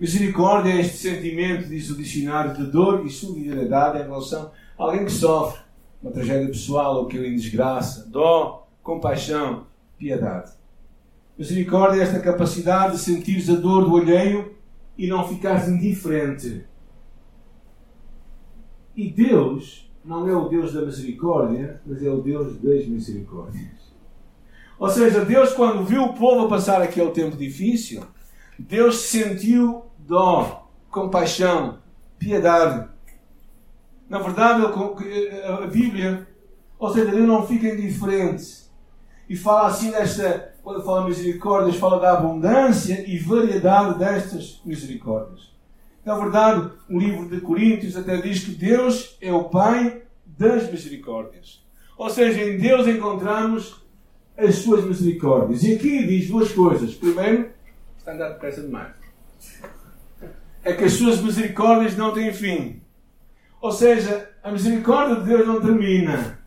Misericórdia 0.00 0.72
é 0.72 0.80
este 0.80 0.96
sentimento, 0.96 1.68
diz 1.68 1.90
o 1.90 1.96
dicionário, 1.96 2.54
de 2.54 2.70
dor 2.70 3.04
e 3.04 3.10
solidariedade 3.10 3.98
em 3.98 4.02
relação 4.02 4.50
a 4.78 4.84
alguém 4.84 5.04
que 5.04 5.12
sofre 5.12 5.60
uma 6.02 6.10
tragédia 6.10 6.48
pessoal 6.48 6.96
ou 6.96 7.06
que 7.06 7.18
em 7.18 7.36
desgraça, 7.36 8.08
dó, 8.08 8.66
compaixão, 8.82 9.66
piedade. 9.98 10.52
Misericórdia 11.36 12.00
é 12.00 12.02
esta 12.02 12.20
capacidade 12.20 12.94
de 12.94 13.02
sentires 13.02 13.50
a 13.50 13.54
dor 13.54 13.84
do 13.84 13.96
alheio 13.96 14.54
e 14.96 15.06
não 15.06 15.26
ficares 15.28 15.68
indiferente. 15.68 16.64
E 18.96 19.10
Deus 19.10 19.90
não 20.04 20.28
é 20.28 20.34
o 20.34 20.48
Deus 20.48 20.72
da 20.72 20.82
misericórdia, 20.82 21.80
mas 21.86 22.02
é 22.02 22.10
o 22.10 22.20
Deus 22.20 22.56
das 22.56 22.86
misericórdias. 22.86 23.80
Ou 24.78 24.88
seja, 24.88 25.24
Deus, 25.24 25.52
quando 25.52 25.84
viu 25.84 26.04
o 26.04 26.14
povo 26.14 26.48
passar 26.48 26.80
aquele 26.80 27.10
tempo 27.10 27.36
difícil, 27.36 28.02
Deus 28.60 28.96
sentiu 29.02 29.84
dó, 29.98 30.68
compaixão, 30.90 31.78
piedade. 32.18 32.88
Na 34.08 34.18
verdade, 34.18 34.62
a 35.46 35.66
Bíblia, 35.66 36.26
ou 36.78 36.92
seja, 36.92 37.10
Deus 37.10 37.26
não 37.26 37.46
fica 37.46 37.68
indiferente. 37.68 38.60
E 39.28 39.36
fala 39.36 39.68
assim 39.68 39.92
desta, 39.92 40.54
quando 40.62 40.82
fala 40.82 41.06
misericórdias, 41.06 41.76
fala 41.76 42.00
da 42.00 42.12
abundância 42.18 43.04
e 43.08 43.18
variedade 43.18 43.98
destas 43.98 44.60
misericórdias. 44.64 45.54
Na 46.04 46.16
verdade, 46.16 46.70
o 46.88 46.98
livro 46.98 47.28
de 47.28 47.40
Coríntios 47.40 47.96
até 47.96 48.16
diz 48.16 48.42
que 48.44 48.52
Deus 48.52 49.16
é 49.20 49.32
o 49.32 49.44
Pai 49.44 50.02
das 50.26 50.70
misericórdias. 50.70 51.64
Ou 51.96 52.10
seja, 52.10 52.42
em 52.42 52.58
Deus 52.58 52.88
encontramos 52.88 53.80
as 54.36 54.56
suas 54.56 54.84
misericórdias. 54.84 55.62
E 55.62 55.74
aqui 55.74 56.06
diz 56.06 56.28
duas 56.28 56.50
coisas. 56.50 56.94
Primeiro, 56.94 57.50
andar 58.12 58.30
depressa 58.30 58.62
demais. 58.62 58.94
É 60.62 60.72
que 60.72 60.84
as 60.84 60.92
suas 60.92 61.20
misericórdias 61.20 61.96
não 61.96 62.12
têm 62.12 62.32
fim. 62.32 62.82
Ou 63.60 63.70
seja, 63.72 64.30
a 64.42 64.50
misericórdia 64.50 65.16
de 65.16 65.24
Deus 65.24 65.46
não 65.46 65.60
termina. 65.60 66.38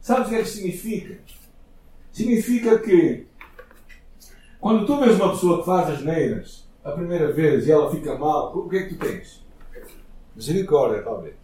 Sabes 0.00 0.26
o 0.26 0.30
que 0.30 0.36
é 0.36 0.42
que 0.42 0.48
significa? 0.48 1.18
Significa 2.12 2.78
que 2.78 3.26
quando 4.60 4.86
tu 4.86 5.00
vês 5.00 5.16
uma 5.16 5.30
pessoa 5.30 5.58
que 5.58 5.66
faz 5.66 5.90
as 5.90 6.02
neiras, 6.02 6.68
a 6.84 6.92
primeira 6.92 7.32
vez 7.32 7.66
e 7.66 7.72
ela 7.72 7.90
fica 7.90 8.16
mal, 8.16 8.56
o 8.56 8.68
que 8.68 8.76
é 8.76 8.82
que 8.84 8.94
tu 8.94 9.06
tens? 9.06 9.44
Misericórdia, 10.34 11.02
talvez. 11.02 11.34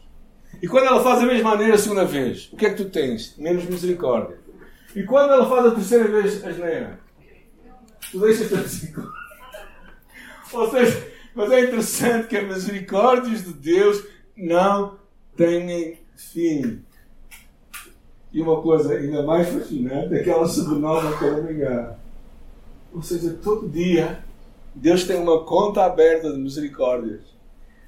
E 0.62 0.68
quando 0.68 0.86
ela 0.86 1.02
faz 1.02 1.20
a 1.22 1.26
mesma 1.26 1.50
maneira 1.50 1.74
a 1.74 1.78
segunda 1.78 2.04
vez, 2.04 2.50
o 2.52 2.56
que 2.56 2.66
é 2.66 2.70
que 2.70 2.82
tu 2.82 2.90
tens? 2.90 3.36
Menos 3.36 3.64
misericórdia. 3.64 4.38
E 4.94 5.02
quando 5.02 5.32
ela 5.32 5.48
faz 5.48 5.66
a 5.66 5.70
terceira 5.72 6.08
vez 6.08 6.44
a 6.44 6.52
geneira, 6.52 7.00
tu 8.10 8.20
deixas 8.20 8.52
a 8.52 8.56
misericórdia. 8.56 9.12
Ou 10.52 10.70
seja, 10.70 11.12
mas 11.34 11.50
é 11.50 11.60
interessante 11.60 12.28
que 12.28 12.36
as 12.36 12.46
misericórdias 12.46 13.44
de 13.44 13.52
Deus 13.52 14.04
não 14.36 14.98
têm 15.36 15.98
fim. 16.14 16.82
E 18.32 18.40
uma 18.40 18.60
coisa 18.62 18.94
ainda 18.94 19.22
mais 19.22 19.48
fascinante 19.48 20.14
é 20.14 20.22
que 20.22 20.30
ela 20.30 20.46
se 20.46 20.62
renova 20.62 21.18
cada 21.18 21.42
manhã. 21.42 21.96
Ou 22.92 23.02
seja, 23.02 23.38
todo 23.42 23.68
dia 23.68 24.22
Deus 24.74 25.04
tem 25.04 25.20
uma 25.20 25.44
conta 25.44 25.84
aberta 25.84 26.32
de 26.32 26.38
misericórdias. 26.38 27.20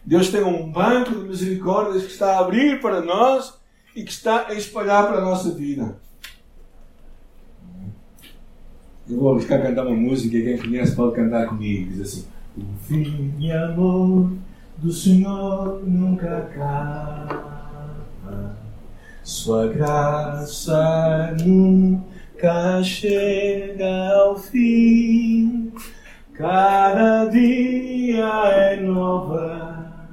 Deus 0.04 0.28
tem 0.28 0.42
um 0.42 0.70
banco 0.70 1.10
de 1.10 1.28
misericórdias 1.28 2.04
que 2.04 2.12
está 2.12 2.36
a 2.36 2.40
abrir 2.40 2.80
para 2.80 3.00
nós 3.00 3.54
e 3.96 4.02
que 4.02 4.10
está 4.10 4.48
a 4.48 4.54
espalhar 4.54 5.06
para 5.06 5.18
a 5.18 5.24
nossa 5.24 5.50
vida. 5.50 5.96
Eu 9.08 9.20
vou 9.20 9.34
buscar 9.34 9.60
cantar 9.60 9.86
uma 9.86 9.94
música 9.94 10.34
e 10.34 10.42
quem 10.42 10.56
conhece 10.58 10.96
pode 10.96 11.14
cantar 11.14 11.46
comigo. 11.46 11.90
Diz 11.90 12.00
assim: 12.00 12.24
O 12.56 12.62
fim 12.86 13.34
e 13.38 13.52
amor 13.52 14.32
do 14.78 14.90
Senhor 14.90 15.82
nunca 15.86 16.38
acaba. 16.38 17.54
Sua 19.22 19.68
graça 19.68 21.36
nunca 21.44 22.82
chega 22.82 24.14
ao 24.14 24.38
fim. 24.38 25.70
Cada 26.32 27.26
dia 27.26 28.24
é 28.24 28.80
nova, 28.80 30.10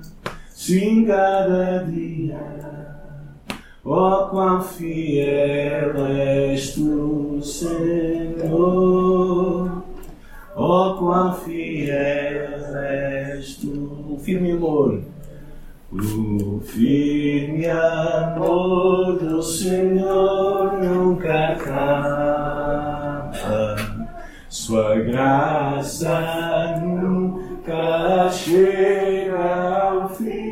sim, 0.49 1.05
cada 1.05 1.85
dia. 1.85 2.60
Oh, 3.83 4.27
quão 4.29 4.61
fiel 4.61 6.05
és 6.05 6.75
tu, 6.75 7.39
Senhor. 7.41 8.51
Oh, 10.55 10.95
quão 10.99 11.33
fiel 11.33 12.75
és 12.75 13.55
tu. 13.55 14.19
Firme 14.21 14.51
amor. 14.51 15.01
O 15.91 16.59
firme 16.59 17.65
amor 17.67 19.17
do 19.17 19.41
Senhor 19.41 20.73
nunca 20.73 21.53
acaba. 21.53 23.31
Sua 24.47 24.95
graça 24.99 26.79
nunca 26.83 28.29
chega 28.29 29.89
ao 29.89 30.07
fim. 30.09 30.50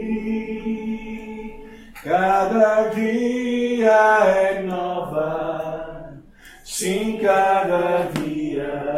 Cada 2.01 2.87
dia 2.91 4.23
é 4.23 4.63
nova, 4.63 6.13
sim, 6.63 7.19
cada 7.21 8.03
dia. 8.13 8.95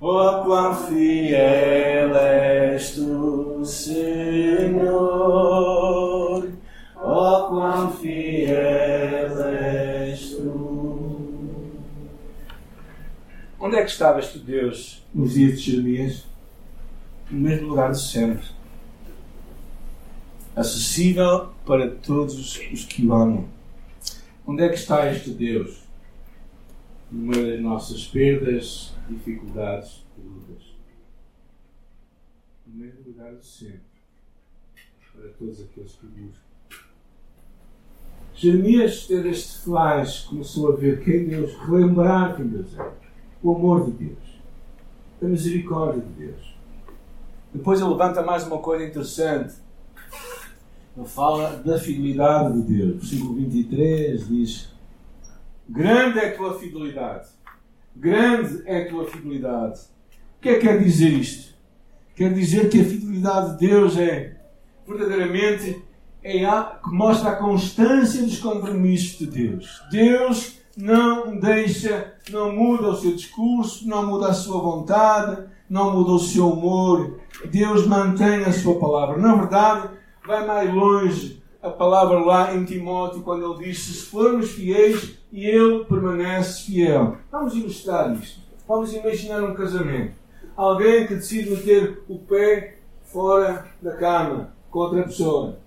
Oh, 0.00 0.42
quão 0.42 0.74
fiel 0.74 2.16
és 2.16 2.94
tu, 2.94 3.62
Senhor. 3.66 4.08
Oh, 6.96 7.48
quão 7.48 7.92
fiel 7.92 9.48
és 9.48 10.30
tu. 10.30 11.72
Onde 13.60 13.76
é 13.76 13.84
que 13.84 13.90
estavas 13.90 14.32
tu, 14.32 14.38
Deus, 14.38 15.04
nos 15.14 15.34
dias 15.34 15.60
de 15.60 15.70
Jeremias? 15.72 16.24
No 17.30 17.40
mesmo 17.40 17.68
lugar 17.68 17.92
de 17.92 18.00
sempre. 18.00 18.61
Acessível 20.54 21.52
para 21.64 21.90
todos 21.90 22.34
os 22.34 22.84
que 22.84 23.06
o 23.06 23.12
amam. 23.12 23.48
Onde 24.46 24.62
é 24.64 24.68
que 24.68 24.74
está 24.74 25.10
este 25.10 25.30
Deus? 25.30 25.82
Meio 27.10 27.52
das 27.52 27.60
nossas 27.60 28.06
perdas, 28.06 28.92
dificuldades 29.08 30.04
e 30.18 30.20
lutas. 30.20 30.62
No 32.66 32.74
mesmo 32.74 33.00
lugar 33.06 33.34
de 33.34 33.46
sempre. 33.46 33.80
Para 35.14 35.28
todos 35.30 35.60
aqueles 35.62 35.92
que 35.92 36.06
buscam. 36.06 36.42
Jeremias 38.34 39.06
teve 39.06 39.28
este 39.30 39.58
flash, 39.58 40.24
começou 40.24 40.72
a 40.72 40.76
ver 40.76 41.04
quem 41.04 41.28
Deus, 41.28 41.54
relembrar 41.58 42.34
quem 42.36 42.48
Deus 42.48 42.76
é 42.78 42.92
o 43.42 43.54
amor 43.54 43.90
de 43.90 44.06
Deus, 44.06 44.40
a 45.20 45.24
misericórdia 45.24 46.00
de 46.00 46.26
Deus. 46.26 46.54
Depois 47.52 47.80
ele 47.80 47.90
levanta 47.90 48.22
mais 48.22 48.46
uma 48.46 48.58
coisa 48.58 48.84
interessante. 48.84 49.54
Fala 51.06 51.56
da 51.64 51.78
fidelidade 51.78 52.60
de 52.60 52.74
Deus. 52.74 52.96
Versículo 52.96 53.34
23 53.34 54.28
diz: 54.28 54.72
Grande 55.68 56.18
é 56.18 56.28
a 56.28 56.36
tua 56.36 56.58
fidelidade. 56.58 57.28
Grande 57.96 58.62
é 58.66 58.82
a 58.82 58.88
tua 58.88 59.06
fidelidade. 59.06 59.80
O 60.38 60.42
que 60.42 60.50
é 60.50 60.54
que 60.54 60.66
quer 60.66 60.82
dizer 60.82 61.08
isto? 61.08 61.54
Quer 62.14 62.34
dizer 62.34 62.68
que 62.68 62.80
a 62.80 62.84
fidelidade 62.84 63.52
de 63.52 63.66
Deus 63.68 63.96
é 63.96 64.36
verdadeiramente 64.86 65.82
é 66.22 66.44
a, 66.44 66.78
que 66.82 66.90
mostra 66.90 67.30
a 67.30 67.36
constância 67.36 68.22
dos 68.22 68.38
compromissos 68.38 69.18
de 69.18 69.26
Deus. 69.26 69.82
Deus 69.90 70.58
não 70.76 71.38
deixa, 71.38 72.14
não 72.30 72.54
muda 72.54 72.90
o 72.90 72.96
seu 72.96 73.14
discurso, 73.14 73.88
não 73.88 74.06
muda 74.06 74.28
a 74.28 74.34
sua 74.34 74.60
vontade, 74.60 75.42
não 75.68 75.92
muda 75.96 76.12
o 76.12 76.18
seu 76.18 76.50
humor. 76.50 77.18
Deus 77.50 77.86
mantém 77.86 78.44
a 78.44 78.52
sua 78.52 78.78
palavra. 78.78 79.18
Na 79.18 79.34
verdade, 79.34 79.88
vai 80.26 80.46
mais 80.46 80.72
longe 80.72 81.42
a 81.62 81.70
palavra 81.70 82.18
lá 82.18 82.54
em 82.54 82.64
Timóteo, 82.64 83.22
quando 83.22 83.54
ele 83.54 83.64
diz: 83.64 83.78
Se 83.78 84.06
formos 84.06 84.50
fiéis, 84.50 85.18
e 85.32 85.46
ele 85.46 85.84
permanece 85.86 86.64
fiel. 86.64 87.16
Vamos 87.30 87.54
ilustrar 87.54 88.12
isto. 88.12 88.42
Vamos 88.68 88.92
imaginar 88.92 89.42
um 89.42 89.54
casamento. 89.54 90.14
Alguém 90.54 91.06
que 91.06 91.14
decide 91.14 91.50
meter 91.50 92.02
o 92.06 92.18
pé 92.18 92.78
fora 93.04 93.66
da 93.80 93.96
cama 93.96 94.52
com 94.70 94.78
outra 94.80 95.02
pessoa. 95.04 95.58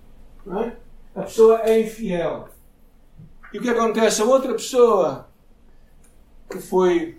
É? 0.47 0.73
A 1.15 1.23
pessoa 1.23 1.61
é 1.63 1.81
infiel. 1.81 2.47
E 3.51 3.57
o 3.57 3.61
que 3.61 3.69
acontece? 3.69 4.21
A 4.21 4.25
outra 4.25 4.53
pessoa 4.53 5.27
que 6.49 6.59
foi 6.59 7.17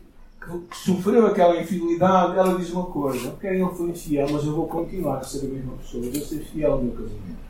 que 0.71 0.77
sofreu 0.77 1.27
aquela 1.27 1.61
infidelidade, 1.61 2.39
ela 2.39 2.59
diz 2.59 2.71
uma 2.71 2.87
coisa: 2.87 3.29
Ok, 3.29 3.51
ele 3.51 3.69
foi 3.71 3.91
infiel, 3.91 4.29
mas 4.31 4.45
eu 4.45 4.55
vou 4.55 4.67
continuar 4.67 5.19
a 5.19 5.25
ser 5.25 5.47
a 5.47 5.49
mesma 5.49 5.73
pessoa, 5.73 6.05
eu 6.05 6.13
vou 6.13 6.21
ser 6.23 6.39
fiel 6.41 6.73
ao 6.73 6.83
meu 6.83 6.93
casamento. 6.93 7.47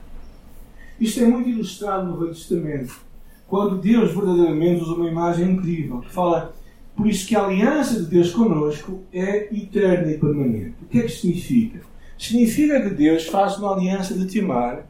Isto 0.98 1.20
é 1.22 1.26
muito 1.26 1.48
ilustrado 1.48 2.06
no 2.06 2.18
Velho 2.18 2.34
Testamento, 2.34 2.98
quando 3.46 3.76
Deus 3.76 4.12
verdadeiramente 4.12 4.82
usa 4.82 4.94
uma 4.94 5.08
imagem 5.08 5.52
incrível 5.52 6.00
que 6.00 6.10
fala. 6.10 6.54
Por 6.96 7.06
isso 7.06 7.28
que 7.28 7.36
a 7.36 7.44
aliança 7.44 8.00
de 8.00 8.06
Deus 8.06 8.32
conosco 8.32 9.02
é 9.12 9.54
eterna 9.54 10.10
e 10.10 10.16
permanente. 10.16 10.76
O 10.80 10.86
que 10.86 11.00
é 11.00 11.02
que 11.02 11.10
significa? 11.10 11.80
Significa 12.18 12.80
que 12.80 12.88
Deus 12.88 13.26
faz 13.26 13.58
uma 13.58 13.74
aliança 13.74 14.14
de 14.14 14.26
te 14.26 14.40
amar 14.40 14.86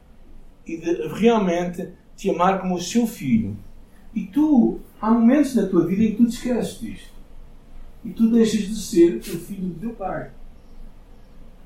e 0.64 0.76
de 0.76 1.08
realmente 1.08 1.88
te 2.16 2.30
amar 2.30 2.60
como 2.60 2.76
o 2.76 2.80
seu 2.80 3.08
filho. 3.08 3.56
E 4.14 4.22
tu, 4.22 4.78
há 5.00 5.10
momentos 5.10 5.56
na 5.56 5.66
tua 5.66 5.84
vida 5.84 6.04
em 6.04 6.12
que 6.12 6.16
tu 6.18 6.28
te 6.28 6.36
esqueces 6.36 6.80
disto. 6.80 7.15
E 8.06 8.12
tu 8.12 8.30
deixas 8.30 8.60
de 8.60 8.76
ser 8.76 9.16
o 9.16 9.22
filho 9.22 9.68
do 9.70 9.80
teu 9.80 9.90
pai. 9.90 10.30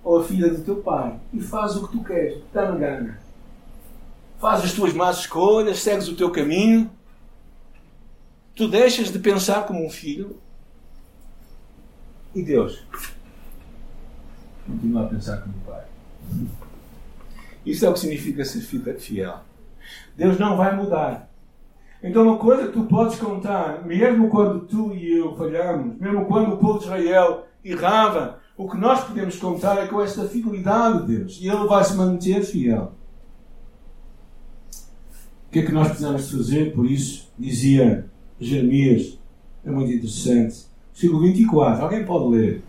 Ou 0.02 0.20
a 0.20 0.24
filha 0.24 0.48
do 0.48 0.64
teu 0.64 0.76
pai. 0.76 1.20
E 1.34 1.40
fazes 1.40 1.76
o 1.76 1.86
que 1.86 1.98
tu 1.98 2.02
queres. 2.02 2.38
Está 2.38 2.72
na 2.72 2.78
gana. 2.78 3.20
Faz 4.40 4.64
as 4.64 4.72
tuas 4.72 4.94
más 4.94 5.18
escolhas, 5.18 5.80
segues 5.80 6.08
o 6.08 6.16
teu 6.16 6.30
caminho. 6.30 6.90
Tu 8.56 8.66
deixas 8.66 9.12
de 9.12 9.18
pensar 9.18 9.66
como 9.66 9.84
um 9.84 9.90
filho. 9.90 10.40
E 12.34 12.42
Deus 12.42 12.82
continua 14.66 15.04
a 15.04 15.08
pensar 15.08 15.42
como 15.42 15.54
pai. 15.66 15.84
Isso 17.66 17.84
é 17.84 17.88
o 17.90 17.92
que 17.92 18.00
significa 18.00 18.44
ser 18.44 18.60
fiel. 18.98 19.40
Deus 20.16 20.38
não 20.38 20.56
vai 20.56 20.74
mudar. 20.74 21.29
Então, 22.02 22.22
uma 22.22 22.38
coisa 22.38 22.66
que 22.66 22.72
tu 22.72 22.84
podes 22.84 23.18
contar, 23.18 23.84
mesmo 23.84 24.30
quando 24.30 24.60
tu 24.60 24.94
e 24.94 25.18
eu 25.18 25.36
falhamos, 25.36 25.98
mesmo 25.98 26.24
quando 26.24 26.54
o 26.54 26.56
povo 26.56 26.78
de 26.78 26.84
Israel 26.84 27.46
errava, 27.62 28.38
o 28.56 28.68
que 28.68 28.76
nós 28.76 29.04
podemos 29.04 29.36
contar 29.36 29.78
é 29.78 29.86
com 29.86 30.00
esta 30.00 30.26
fidelidade 30.26 31.06
de 31.06 31.16
Deus. 31.16 31.38
E 31.40 31.48
Ele 31.48 31.66
vai 31.66 31.84
se 31.84 31.94
manter 31.94 32.42
fiel. 32.42 32.92
O 35.46 35.52
que 35.52 35.58
é 35.58 35.66
que 35.66 35.72
nós 35.72 35.88
precisamos 35.88 36.30
fazer? 36.30 36.74
Por 36.74 36.86
isso, 36.86 37.30
dizia 37.38 38.08
Jeremias, 38.38 39.18
é 39.64 39.70
muito 39.70 39.92
interessante. 39.92 40.66
Versículo 40.92 41.22
24, 41.22 41.82
alguém 41.82 42.04
pode 42.04 42.36
ler? 42.36 42.62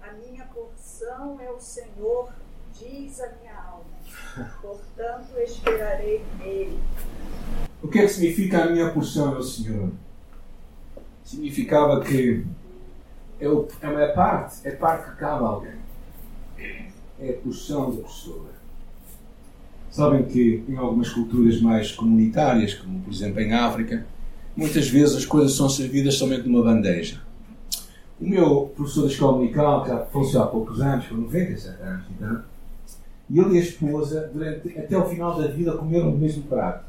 A 0.00 0.12
minha 0.12 0.44
porção 0.44 1.40
é 1.40 1.50
o 1.50 1.58
Senhor, 1.58 2.32
diz 2.78 3.20
a. 3.20 3.33
Portanto, 5.04 5.38
esperarei 5.44 6.24
nele. 6.38 6.78
O 7.82 7.88
que 7.88 7.98
é 7.98 8.02
que 8.02 8.08
significa 8.08 8.64
a 8.64 8.70
minha 8.70 8.90
porção 8.90 9.38
o 9.38 9.42
Senhor? 9.42 9.90
Significava 11.22 12.00
que 12.00 12.44
é, 13.38 13.46
o, 13.46 13.68
é 13.82 13.88
uma 13.88 14.08
parte, 14.08 14.66
é 14.66 14.70
parte 14.70 15.10
que 15.10 15.16
cabe 15.16 15.44
a 15.44 15.46
alguém 15.46 15.84
é 17.20 17.30
a 17.30 17.32
porção 17.34 17.94
da 17.94 18.02
pessoa. 18.02 18.46
Sabem 19.90 20.24
que 20.24 20.64
em 20.68 20.76
algumas 20.76 21.10
culturas 21.10 21.60
mais 21.60 21.92
comunitárias, 21.92 22.74
como 22.74 23.00
por 23.00 23.12
exemplo 23.12 23.40
em 23.40 23.52
África, 23.52 24.06
muitas 24.56 24.88
vezes 24.88 25.16
as 25.16 25.26
coisas 25.26 25.52
são 25.52 25.68
servidas 25.68 26.16
somente 26.16 26.48
numa 26.48 26.64
bandeja. 26.64 27.20
O 28.20 28.28
meu 28.28 28.72
professor 28.74 29.02
da 29.02 29.08
escola 29.08 29.34
dominical, 29.34 29.82
que 29.82 29.90
já 29.90 29.98
faleceu 30.06 30.42
há 30.42 30.46
poucos 30.46 30.80
anos, 30.80 31.06
com 31.06 31.14
97 31.16 31.82
anos, 31.82 32.04
então, 32.10 32.42
e 33.30 33.38
ele 33.38 33.54
e 33.54 33.58
a 33.58 33.62
esposa, 33.62 34.30
durante, 34.32 34.78
até 34.78 34.96
o 34.96 35.08
final 35.08 35.40
da 35.40 35.46
vida, 35.48 35.72
comeram 35.72 36.10
o 36.10 36.18
mesmo 36.18 36.42
prato. 36.44 36.84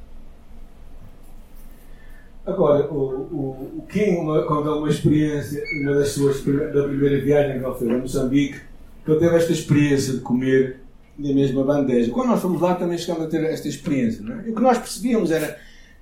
Agora, 2.45 2.85
o, 2.91 2.95
o, 2.95 3.79
o 3.79 3.87
Kim 3.89 4.17
uma, 4.17 4.43
contou 4.43 4.79
uma 4.79 4.89
experiência, 4.89 5.63
uma 5.81 5.95
das 5.95 6.09
suas 6.09 6.43
da 6.43 6.83
primeira 6.83 7.19
viagem 7.21 7.59
que 7.59 7.65
ele 7.65 7.75
fez 7.75 7.91
a 7.91 7.97
Moçambique, 7.97 8.61
que 9.03 9.11
ele 9.11 9.19
teve 9.19 9.35
esta 9.35 9.51
experiência 9.51 10.13
de 10.13 10.19
comer 10.19 10.81
na 11.17 11.33
mesma 11.33 11.63
bandeja. 11.63 12.11
Quando 12.11 12.27
nós 12.27 12.41
fomos 12.41 12.61
lá 12.61 12.75
também 12.75 12.97
chegamos 12.97 13.25
a 13.25 13.27
ter 13.27 13.43
esta 13.45 13.67
experiência. 13.67 14.21
Não 14.23 14.39
é? 14.39 14.47
E 14.47 14.51
o 14.51 14.55
que 14.55 14.61
nós 14.61 14.77
percebíamos 14.77 15.31
era 15.31 15.57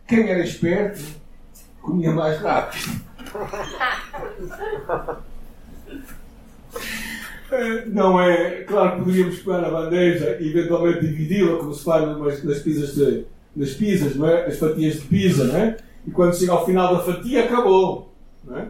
quem 0.08 0.28
era 0.28 0.43
esperto 0.43 1.02
comia 1.82 2.12
mais 2.12 2.39
rápido. 2.39 3.02
Eh, 7.53 7.85
não 7.87 8.19
é. 8.19 8.63
Claro 8.63 8.97
que 8.97 9.03
poderíamos 9.03 9.39
pegar 9.39 9.63
a 9.63 9.69
bandeja 9.69 10.37
e 10.39 10.49
eventualmente 10.49 11.01
dividi-la, 11.01 11.57
como 11.57 11.73
se 11.73 11.83
faz 11.83 12.17
nas, 12.17 12.43
nas 12.43 12.59
pizzas, 12.59 12.95
de, 12.95 13.25
nas 13.55 13.69
pizzas, 13.71 14.15
não 14.15 14.27
é? 14.27 14.47
As 14.47 14.57
fatias 14.57 14.95
de 14.95 15.01
pizza, 15.01 15.43
não 15.43 15.57
é? 15.57 15.77
E 16.07 16.11
quando 16.11 16.35
chega 16.35 16.51
ao 16.51 16.65
final 16.65 16.95
da 16.95 17.03
fatia, 17.03 17.45
acabou. 17.45 18.13
Não 18.43 18.57
é? 18.57 18.67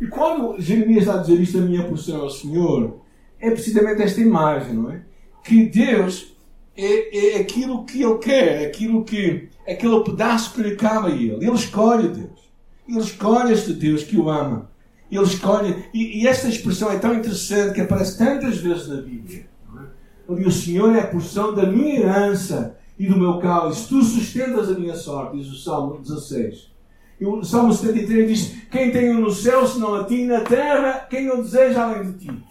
E 0.00 0.06
quando 0.08 0.60
Jeremias 0.60 1.04
está 1.04 1.14
a 1.14 1.22
dizer 1.22 1.40
isto, 1.40 1.58
a 1.58 1.60
minha 1.60 1.84
porção 1.84 2.22
ao 2.22 2.30
Senhor, 2.30 3.00
é 3.40 3.50
precisamente 3.50 4.02
esta 4.02 4.20
imagem, 4.20 4.74
não 4.74 4.90
é? 4.90 5.02
Que 5.44 5.66
Deus 5.66 6.34
é, 6.76 7.36
é 7.36 7.40
aquilo 7.40 7.84
que 7.84 8.02
Ele 8.02 8.18
quer, 8.18 8.66
aquilo 8.66 9.04
que, 9.04 9.48
aquele 9.68 10.02
pedaço 10.02 10.52
que 10.54 10.62
lhe 10.62 10.74
cabe 10.74 11.12
a 11.12 11.14
Ele. 11.14 11.46
Ele 11.46 11.54
escolhe 11.54 12.08
Deus. 12.08 12.44
Ele 12.88 12.98
escolhe 12.98 13.52
este 13.52 13.72
Deus 13.72 14.02
que 14.02 14.16
o 14.16 14.28
ama. 14.28 14.68
Ele 15.10 15.22
escolhe. 15.22 15.84
E, 15.92 16.22
e 16.22 16.26
esta 16.26 16.48
expressão 16.48 16.90
é 16.90 16.98
tão 16.98 17.14
interessante 17.14 17.74
que 17.74 17.80
aparece 17.80 18.18
tantas 18.18 18.58
vezes 18.58 18.88
na 18.88 18.96
Bíblia. 18.96 19.46
É? 19.76 20.32
Ali 20.32 20.44
o 20.44 20.50
Senhor 20.50 20.94
é 20.94 21.00
a 21.00 21.06
porção 21.06 21.54
da 21.54 21.66
minha 21.66 22.00
herança 22.00 22.76
e 22.98 23.06
do 23.06 23.18
meu 23.18 23.38
cálice. 23.38 23.88
Tu 23.88 24.02
sustentas 24.02 24.70
a 24.70 24.78
minha 24.78 24.96
sorte, 24.96 25.36
diz 25.36 25.48
o 25.48 25.56
Salmo 25.56 25.98
16. 25.98 26.72
E 27.20 27.26
o 27.26 27.44
Salmo 27.44 27.72
73 27.72 28.28
diz: 28.28 28.62
Quem 28.70 28.90
tem 28.90 29.14
no 29.14 29.30
céu 29.30 29.66
senão 29.66 29.94
a 29.94 30.04
ti, 30.04 30.24
na 30.24 30.40
terra, 30.40 31.06
quem 31.08 31.30
o 31.30 31.42
deseja 31.42 31.84
além 31.84 32.12
de 32.12 32.26
ti 32.26 32.42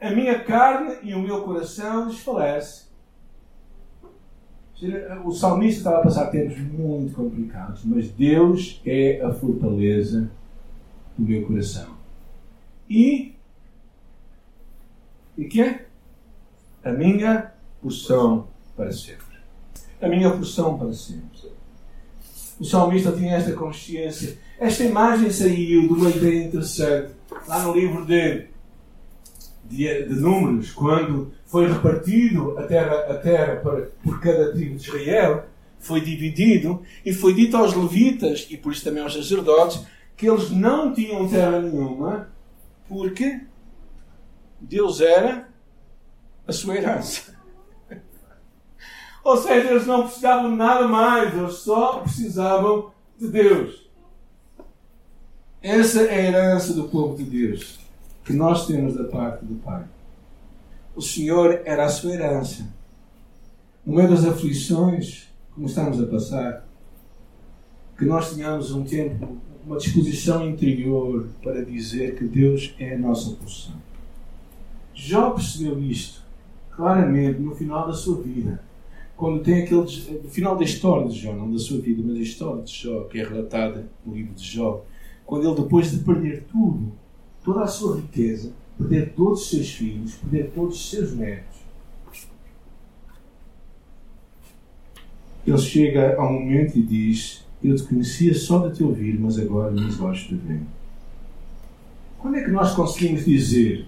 a 0.00 0.10
minha 0.10 0.42
carne 0.42 0.96
e 1.02 1.14
o 1.14 1.20
meu 1.20 1.42
coração 1.42 2.08
desfalece. 2.08 2.88
O 5.24 5.30
salmista 5.30 5.80
estava 5.80 5.98
a 5.98 6.02
passar 6.02 6.30
tempos 6.30 6.58
muito 6.58 7.14
complicados, 7.14 7.84
mas 7.84 8.08
Deus 8.08 8.80
é 8.86 9.20
a 9.22 9.30
fortaleza 9.30 10.30
do 11.20 11.30
meu 11.30 11.46
coração. 11.46 11.96
E 12.88 13.34
e 15.36 15.44
que? 15.44 15.80
A 16.82 16.92
minha 16.92 17.52
porção 17.80 18.48
para 18.76 18.90
sempre. 18.92 19.38
A 20.00 20.08
minha 20.08 20.30
porção 20.30 20.78
para 20.78 20.92
sempre. 20.92 21.50
O 22.58 22.64
salmista 22.64 23.12
tinha 23.12 23.36
esta 23.36 23.52
consciência. 23.52 24.38
Esta 24.58 24.84
imagem 24.84 25.30
saiu 25.30 25.82
de 25.82 25.94
uma 25.94 26.10
ideia 26.10 26.44
interessante 26.44 27.14
lá 27.46 27.62
no 27.62 27.74
livro 27.74 28.04
de 28.04 28.48
de, 29.64 30.02
de 30.02 30.14
números, 30.16 30.72
quando 30.72 31.32
foi 31.46 31.70
repartido 31.70 32.58
a 32.58 32.64
terra, 32.64 33.06
a 33.08 33.14
terra 33.14 33.56
para, 33.56 33.82
por 34.02 34.20
cada 34.20 34.50
tribo 34.50 34.74
de 34.74 34.88
Israel, 34.88 35.44
foi 35.78 36.00
dividido 36.00 36.82
e 37.06 37.12
foi 37.12 37.32
dito 37.34 37.56
aos 37.56 37.72
levitas 37.72 38.48
e 38.50 38.56
por 38.56 38.72
isso 38.72 38.82
também 38.82 39.00
aos 39.00 39.14
sacerdotes 39.14 39.80
que 40.20 40.28
eles 40.28 40.50
não 40.50 40.92
tinham 40.92 41.26
terra 41.26 41.62
nenhuma 41.62 42.28
porque 42.86 43.40
Deus 44.60 45.00
era 45.00 45.48
a 46.46 46.52
sua 46.52 46.76
herança. 46.76 47.34
Ou 49.24 49.38
seja, 49.38 49.70
eles 49.70 49.86
não 49.86 50.02
precisavam 50.02 50.50
de 50.50 50.56
nada 50.58 50.86
mais, 50.86 51.34
eles 51.34 51.54
só 51.54 52.00
precisavam 52.00 52.92
de 53.18 53.28
Deus. 53.28 53.90
Essa 55.62 56.02
é 56.02 56.14
a 56.14 56.28
herança 56.28 56.74
do 56.74 56.88
povo 56.88 57.16
de 57.16 57.24
Deus 57.24 57.80
que 58.22 58.34
nós 58.34 58.66
temos 58.66 58.96
da 58.96 59.04
parte 59.04 59.46
do 59.46 59.54
Pai. 59.54 59.86
O 60.94 61.00
Senhor 61.00 61.62
era 61.64 61.86
a 61.86 61.88
sua 61.88 62.12
herança. 62.12 62.68
No 63.86 63.94
meio 63.94 64.10
das 64.10 64.26
aflições, 64.26 65.32
como 65.54 65.66
estamos 65.66 65.98
a 65.98 66.06
passar, 66.06 66.66
que 67.96 68.04
nós 68.04 68.34
tenhamos 68.34 68.70
um 68.70 68.84
tempo, 68.84 69.40
uma 69.70 69.78
disposição 69.78 70.50
interior 70.50 71.28
para 71.40 71.64
dizer 71.64 72.16
que 72.16 72.24
Deus 72.24 72.74
é 72.76 72.96
a 72.96 72.98
nossa 72.98 73.30
porção. 73.36 73.76
Jó 74.92 75.30
percebeu 75.30 75.80
isto 75.80 76.24
claramente 76.74 77.38
no 77.38 77.54
final 77.54 77.86
da 77.86 77.92
sua 77.92 78.20
vida. 78.20 78.60
Quando 79.16 79.44
tem 79.44 79.62
aquele. 79.62 79.82
No 80.24 80.28
final 80.28 80.56
da 80.56 80.64
história 80.64 81.06
de 81.08 81.16
Jó, 81.16 81.32
não 81.32 81.52
da 81.52 81.58
sua 81.58 81.80
vida, 81.80 82.02
mas 82.04 82.16
da 82.16 82.20
história 82.20 82.64
de 82.64 82.72
Jó, 82.72 83.04
que 83.04 83.20
é 83.20 83.24
relatada 83.24 83.88
no 84.04 84.12
livro 84.12 84.34
de 84.34 84.44
Jó. 84.44 84.84
Quando 85.24 85.46
ele, 85.46 85.62
depois 85.62 85.92
de 85.92 85.98
perder 85.98 86.42
tudo, 86.50 86.90
toda 87.44 87.62
a 87.62 87.68
sua 87.68 87.98
riqueza, 87.98 88.52
perder 88.76 89.12
todos 89.12 89.42
os 89.42 89.50
seus 89.50 89.70
filhos, 89.70 90.14
perder 90.14 90.50
todos 90.50 90.74
os 90.74 90.90
seus 90.90 91.14
netos. 91.14 91.60
Ele 95.46 95.58
chega 95.58 96.16
a 96.16 96.28
um 96.28 96.32
momento 96.32 96.76
e 96.76 96.82
diz: 96.82 97.44
Eu 97.62 97.76
te 97.76 97.82
conhecia 97.82 98.34
só 98.34 98.66
de 98.66 98.76
te 98.76 98.82
ouvir, 98.82 99.18
mas 99.20 99.38
agora 99.38 99.70
meus 99.70 100.00
olhos 100.00 100.22
te 100.22 100.34
veem. 100.34 100.66
Quando 102.18 102.36
é 102.36 102.44
que 102.44 102.50
nós 102.50 102.74
conseguimos 102.74 103.24
dizer 103.24 103.86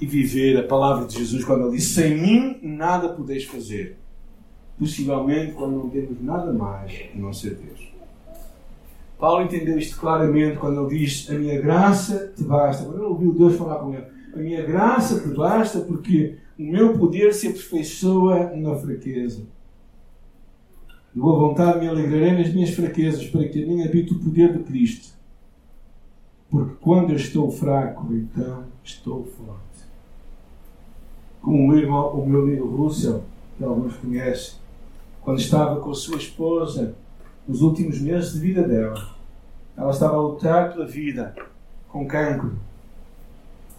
e 0.00 0.06
viver 0.06 0.56
a 0.56 0.62
palavra 0.62 1.06
de 1.06 1.18
Jesus 1.18 1.44
quando 1.44 1.66
ele 1.66 1.76
diz: 1.76 1.88
Sem 1.88 2.16
mim 2.16 2.58
nada 2.62 3.10
podeis 3.10 3.44
fazer? 3.44 3.96
Possivelmente 4.78 5.52
quando 5.52 5.76
não 5.76 5.90
temos 5.90 6.20
nada 6.22 6.52
mais 6.52 6.92
que 6.92 7.18
não 7.18 7.32
ser 7.32 7.54
Deus. 7.54 7.90
Paulo 9.18 9.44
entendeu 9.44 9.78
isto 9.78 10.00
claramente 10.00 10.58
quando 10.58 10.88
ele 10.88 10.98
diz: 10.98 11.28
A 11.30 11.34
minha 11.34 11.60
graça 11.60 12.32
te 12.34 12.42
basta. 12.42 12.84
Quando 12.84 12.96
ele 12.96 13.06
ouviu 13.06 13.32
Deus 13.32 13.56
falar 13.56 13.76
com 13.76 13.92
ele: 13.92 14.06
A 14.34 14.38
minha 14.38 14.62
graça 14.64 15.20
te 15.20 15.28
basta 15.28 15.80
porque 15.80 16.36
o 16.58 16.62
meu 16.62 16.96
poder 16.96 17.34
se 17.34 17.48
aperfeiçoa 17.48 18.56
na 18.56 18.74
fraqueza. 18.76 19.42
De 21.12 21.20
boa 21.20 21.38
vontade 21.38 21.80
me 21.80 21.88
alegrarei 21.88 22.38
nas 22.38 22.52
minhas 22.54 22.70
fraquezas, 22.70 23.26
para 23.26 23.48
que 23.48 23.64
a 23.64 23.66
mim 23.66 23.82
habite 23.82 24.14
o 24.14 24.18
poder 24.20 24.56
de 24.56 24.62
Cristo. 24.62 25.12
Porque 26.48 26.74
quando 26.80 27.10
eu 27.10 27.16
estou 27.16 27.50
fraco, 27.50 28.12
então 28.12 28.64
estou 28.84 29.24
forte. 29.24 29.60
Como 31.42 31.64
o 31.64 31.68
meu, 31.68 31.78
irmão, 31.78 32.10
o 32.12 32.26
meu 32.26 32.42
amigo 32.42 32.76
Russell, 32.76 33.24
que 33.56 33.64
alguns 33.64 33.96
conhecem, 33.96 34.54
quando 35.22 35.40
estava 35.40 35.80
com 35.80 35.90
a 35.90 35.94
sua 35.94 36.16
esposa, 36.16 36.94
nos 37.46 37.60
últimos 37.60 38.00
meses 38.00 38.34
de 38.34 38.38
vida 38.38 38.62
dela, 38.62 39.14
ela 39.76 39.90
estava 39.90 40.14
a 40.16 40.20
lutar 40.20 40.72
pela 40.72 40.86
vida, 40.86 41.34
com 41.88 42.06
cancro. 42.06 42.56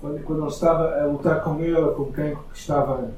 Quando, 0.02 0.24
quando 0.24 0.40
ela 0.40 0.50
estava 0.50 1.00
a 1.00 1.06
lutar 1.06 1.44
com 1.44 1.64
ela, 1.64 1.94
com 1.94 2.12
cancro 2.12 2.44
que 2.52 2.58
estava 2.58 3.12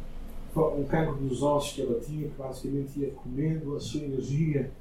um 0.60 0.84
cancro 0.84 1.16
dos 1.16 1.42
ossos 1.42 1.74
que 1.74 1.82
ela 1.82 2.00
tinha, 2.00 2.28
que 2.28 2.38
basicamente 2.38 3.00
ia 3.00 3.10
comendo 3.12 3.76
a 3.76 3.80
sua 3.80 4.02
energia, 4.02 4.72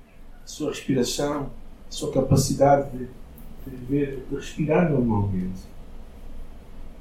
a 0.45 0.47
sua 0.47 0.71
respiração, 0.71 1.51
a 1.89 1.91
sua 1.91 2.13
capacidade 2.13 2.91
de, 2.97 3.09
de 3.67 4.17
de 4.29 4.35
respirar 4.35 4.91
normalmente. 4.91 5.73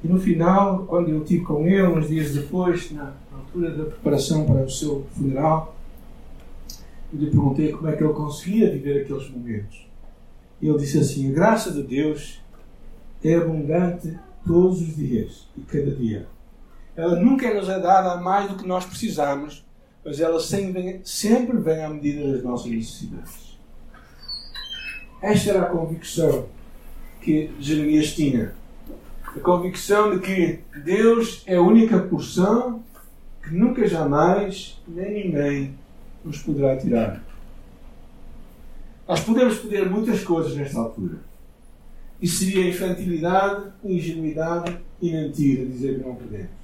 E 0.03 0.07
no 0.07 0.19
final, 0.19 0.85
quando 0.85 1.09
eu 1.09 1.21
estive 1.21 1.43
com 1.43 1.65
ele, 1.67 1.83
uns 1.83 2.07
dias 2.07 2.33
depois, 2.33 2.91
na 2.91 3.13
altura 3.31 3.71
da 3.71 3.85
preparação 3.85 4.45
para 4.45 4.63
o 4.63 4.69
seu 4.69 5.05
funeral, 5.15 5.75
eu 7.13 7.19
lhe 7.19 7.29
perguntei 7.29 7.71
como 7.71 7.87
é 7.87 7.95
que 7.95 8.03
ele 8.03 8.13
conseguia 8.13 8.71
viver 8.71 9.01
aqueles 9.01 9.29
momentos. 9.29 9.85
E 10.61 10.67
ele 10.67 10.77
disse 10.77 10.97
assim: 10.97 11.29
A 11.29 11.33
graça 11.33 11.71
de 11.71 11.83
Deus 11.83 12.41
é 13.23 13.35
abundante 13.35 14.17
todos 14.45 14.81
os 14.81 14.95
dias 14.95 15.47
e 15.57 15.61
cada 15.61 15.91
dia. 15.91 16.27
Ela 17.01 17.19
nunca 17.19 17.51
nos 17.51 17.67
é 17.67 17.79
dada 17.79 18.21
mais 18.21 18.47
do 18.47 18.57
que 18.57 18.67
nós 18.67 18.85
precisamos, 18.85 19.65
mas 20.05 20.19
ela 20.19 20.39
sempre 20.39 21.57
vem 21.57 21.83
à 21.83 21.89
medida 21.89 22.31
das 22.31 22.43
nossas 22.43 22.69
necessidades. 22.69 23.57
Esta 25.19 25.49
era 25.49 25.61
a 25.63 25.65
convicção 25.65 26.45
que 27.19 27.49
Jeremias 27.59 28.13
tinha. 28.13 28.53
A 29.35 29.39
convicção 29.39 30.11
de 30.11 30.19
que 30.19 30.59
Deus 30.85 31.41
é 31.47 31.55
a 31.55 31.61
única 31.63 31.97
porção 31.97 32.83
que 33.41 33.51
nunca 33.51 33.87
jamais 33.87 34.79
nem 34.87 35.25
ninguém 35.25 35.73
nos 36.23 36.37
poderá 36.43 36.77
tirar. 36.77 37.23
Nós 39.07 39.21
podemos 39.21 39.57
pedir 39.57 39.89
muitas 39.89 40.23
coisas 40.23 40.55
nesta 40.55 40.77
altura. 40.77 41.17
E 42.21 42.27
seria 42.27 42.69
infantilidade, 42.69 43.71
ingenuidade 43.83 44.77
e 45.01 45.11
mentira 45.11 45.65
dizer 45.65 45.97
que 45.97 46.05
não 46.05 46.13
podemos. 46.13 46.60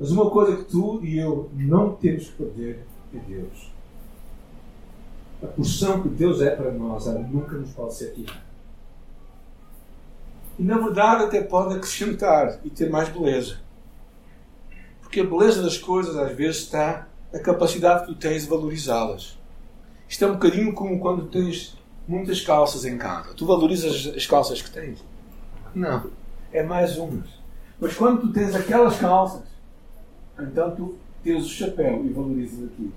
Mas 0.00 0.10
uma 0.12 0.30
coisa 0.30 0.56
que 0.56 0.64
tu 0.64 1.04
e 1.04 1.18
eu 1.18 1.50
não 1.52 1.92
temos 1.92 2.28
que 2.28 2.32
perder 2.32 2.86
é 3.14 3.18
Deus. 3.18 3.70
A 5.42 5.46
porção 5.46 6.00
que 6.00 6.08
Deus 6.08 6.40
é 6.40 6.50
para 6.50 6.72
nós, 6.72 7.06
ela 7.06 7.20
nunca 7.20 7.56
nos 7.56 7.70
pode 7.72 7.94
ser 7.94 8.14
tirada. 8.14 8.40
E 10.58 10.62
na 10.62 10.78
verdade 10.78 11.24
até 11.24 11.42
pode 11.42 11.74
acrescentar 11.74 12.60
e 12.64 12.70
ter 12.70 12.88
mais 12.88 13.10
beleza. 13.10 13.58
Porque 15.02 15.20
a 15.20 15.24
beleza 15.24 15.62
das 15.62 15.76
coisas 15.76 16.16
às 16.16 16.34
vezes 16.34 16.62
está 16.62 17.06
na 17.30 17.38
capacidade 17.38 18.06
que 18.06 18.14
tu 18.14 18.18
tens 18.18 18.44
de 18.44 18.48
valorizá-las. 18.48 19.38
Isto 20.08 20.24
é 20.24 20.28
um 20.28 20.32
bocadinho 20.32 20.72
como 20.72 20.98
quando 20.98 21.26
tens 21.26 21.76
muitas 22.08 22.40
calças 22.40 22.86
em 22.86 22.96
casa. 22.96 23.34
Tu 23.34 23.44
valorizas 23.44 24.12
as 24.16 24.26
calças 24.26 24.62
que 24.62 24.70
tens? 24.70 25.04
Não. 25.74 26.10
É 26.52 26.62
mais 26.62 26.96
umas. 26.96 27.28
Mas 27.78 27.94
quando 27.94 28.22
tu 28.22 28.32
tens 28.32 28.54
aquelas 28.54 28.98
calças 28.98 29.49
tu 30.76 30.94
tens 31.22 31.44
o 31.44 31.48
chapéu 31.48 32.04
e 32.04 32.08
valorizas 32.08 32.64
aquilo. 32.64 32.92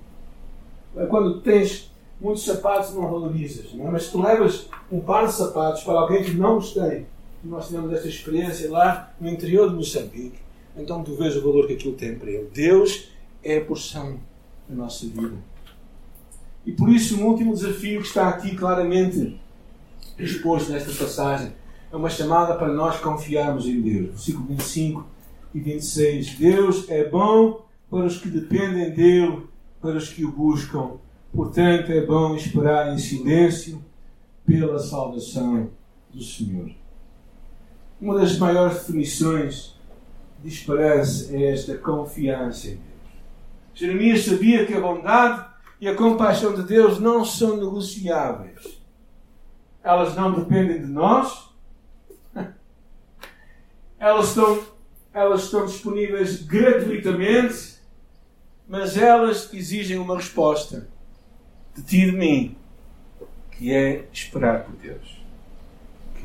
Quando 1.08 1.40
tens 1.40 1.90
muitos 2.20 2.44
sapatos 2.44 2.94
não 2.94 3.02
valorizas, 3.02 3.72
não 3.74 3.88
é? 3.88 3.90
mas 3.90 4.08
tu 4.08 4.22
levas 4.22 4.68
um 4.90 5.00
par 5.00 5.26
de 5.26 5.32
sapatos 5.34 5.82
para 5.82 5.98
alguém 5.98 6.22
que 6.22 6.32
não 6.32 6.58
os 6.58 6.72
tem. 6.72 7.06
Nós 7.42 7.66
tivemos 7.66 7.92
esta 7.92 8.08
experiência 8.08 8.70
lá 8.70 9.12
no 9.20 9.28
interior 9.28 9.68
de 9.68 9.76
Moçambique. 9.76 10.38
Então 10.76 11.02
tu 11.02 11.14
vês 11.14 11.36
o 11.36 11.42
valor 11.42 11.66
que 11.66 11.74
aquilo 11.74 11.94
tem 11.94 12.16
para 12.16 12.30
ele. 12.30 12.48
Deus 12.52 13.10
é 13.42 13.58
a 13.58 13.64
porção 13.64 14.18
da 14.68 14.74
nossa 14.74 15.06
vida. 15.06 15.34
E 16.64 16.72
por 16.72 16.88
isso, 16.88 17.20
um 17.20 17.26
último 17.26 17.52
desafio 17.52 18.00
que 18.00 18.06
está 18.06 18.28
aqui 18.28 18.56
claramente 18.56 19.38
exposto 20.18 20.72
nesta 20.72 20.92
passagem 20.92 21.52
é 21.92 21.96
uma 21.96 22.08
chamada 22.08 22.54
para 22.54 22.72
nós 22.72 22.98
confiarmos 22.98 23.66
em 23.66 23.80
Deus. 23.80 24.10
Versículo 24.10 24.46
25 24.46 25.06
e 25.54 25.60
26. 25.60 26.34
Deus 26.34 26.90
é 26.90 27.08
bom 27.08 27.64
para 27.88 28.04
os 28.06 28.18
que 28.18 28.28
dependem 28.28 28.90
dele, 28.90 29.46
para 29.80 29.96
os 29.96 30.08
que 30.08 30.24
o 30.24 30.32
buscam. 30.32 30.98
Portanto, 31.32 31.92
é 31.92 32.04
bom 32.04 32.34
esperar 32.34 32.92
em 32.92 32.98
silêncio 32.98 33.82
pela 34.44 34.78
salvação 34.78 35.70
do 36.12 36.22
Senhor. 36.22 36.70
Uma 38.00 38.18
das 38.18 38.36
maiores 38.36 38.78
definições 38.78 39.74
de 40.42 40.48
esperança 40.48 41.34
é 41.34 41.52
esta 41.52 41.76
confiança 41.78 42.68
em 42.68 42.74
Deus. 42.74 42.84
Jeremias 43.74 44.24
sabia 44.24 44.66
que 44.66 44.74
a 44.74 44.80
bondade 44.80 45.46
e 45.80 45.88
a 45.88 45.94
compaixão 45.94 46.54
de 46.54 46.62
Deus 46.62 46.98
não 46.98 47.24
são 47.24 47.56
negociáveis. 47.56 48.82
Elas 49.82 50.14
não 50.14 50.32
dependem 50.32 50.80
de 50.80 50.86
nós. 50.86 51.50
Elas 53.98 54.28
estão 54.28 54.73
elas 55.14 55.44
estão 55.44 55.64
disponíveis 55.64 56.42
gratuitamente, 56.42 57.76
mas 58.66 58.96
elas 58.96 59.48
exigem 59.54 59.96
uma 59.96 60.16
resposta 60.16 60.88
de 61.76 61.82
ti 61.82 61.98
e 61.98 62.10
de 62.10 62.16
mim, 62.16 62.56
que 63.52 63.72
é 63.72 64.08
esperar 64.12 64.64
por 64.64 64.74
Deus, 64.74 65.22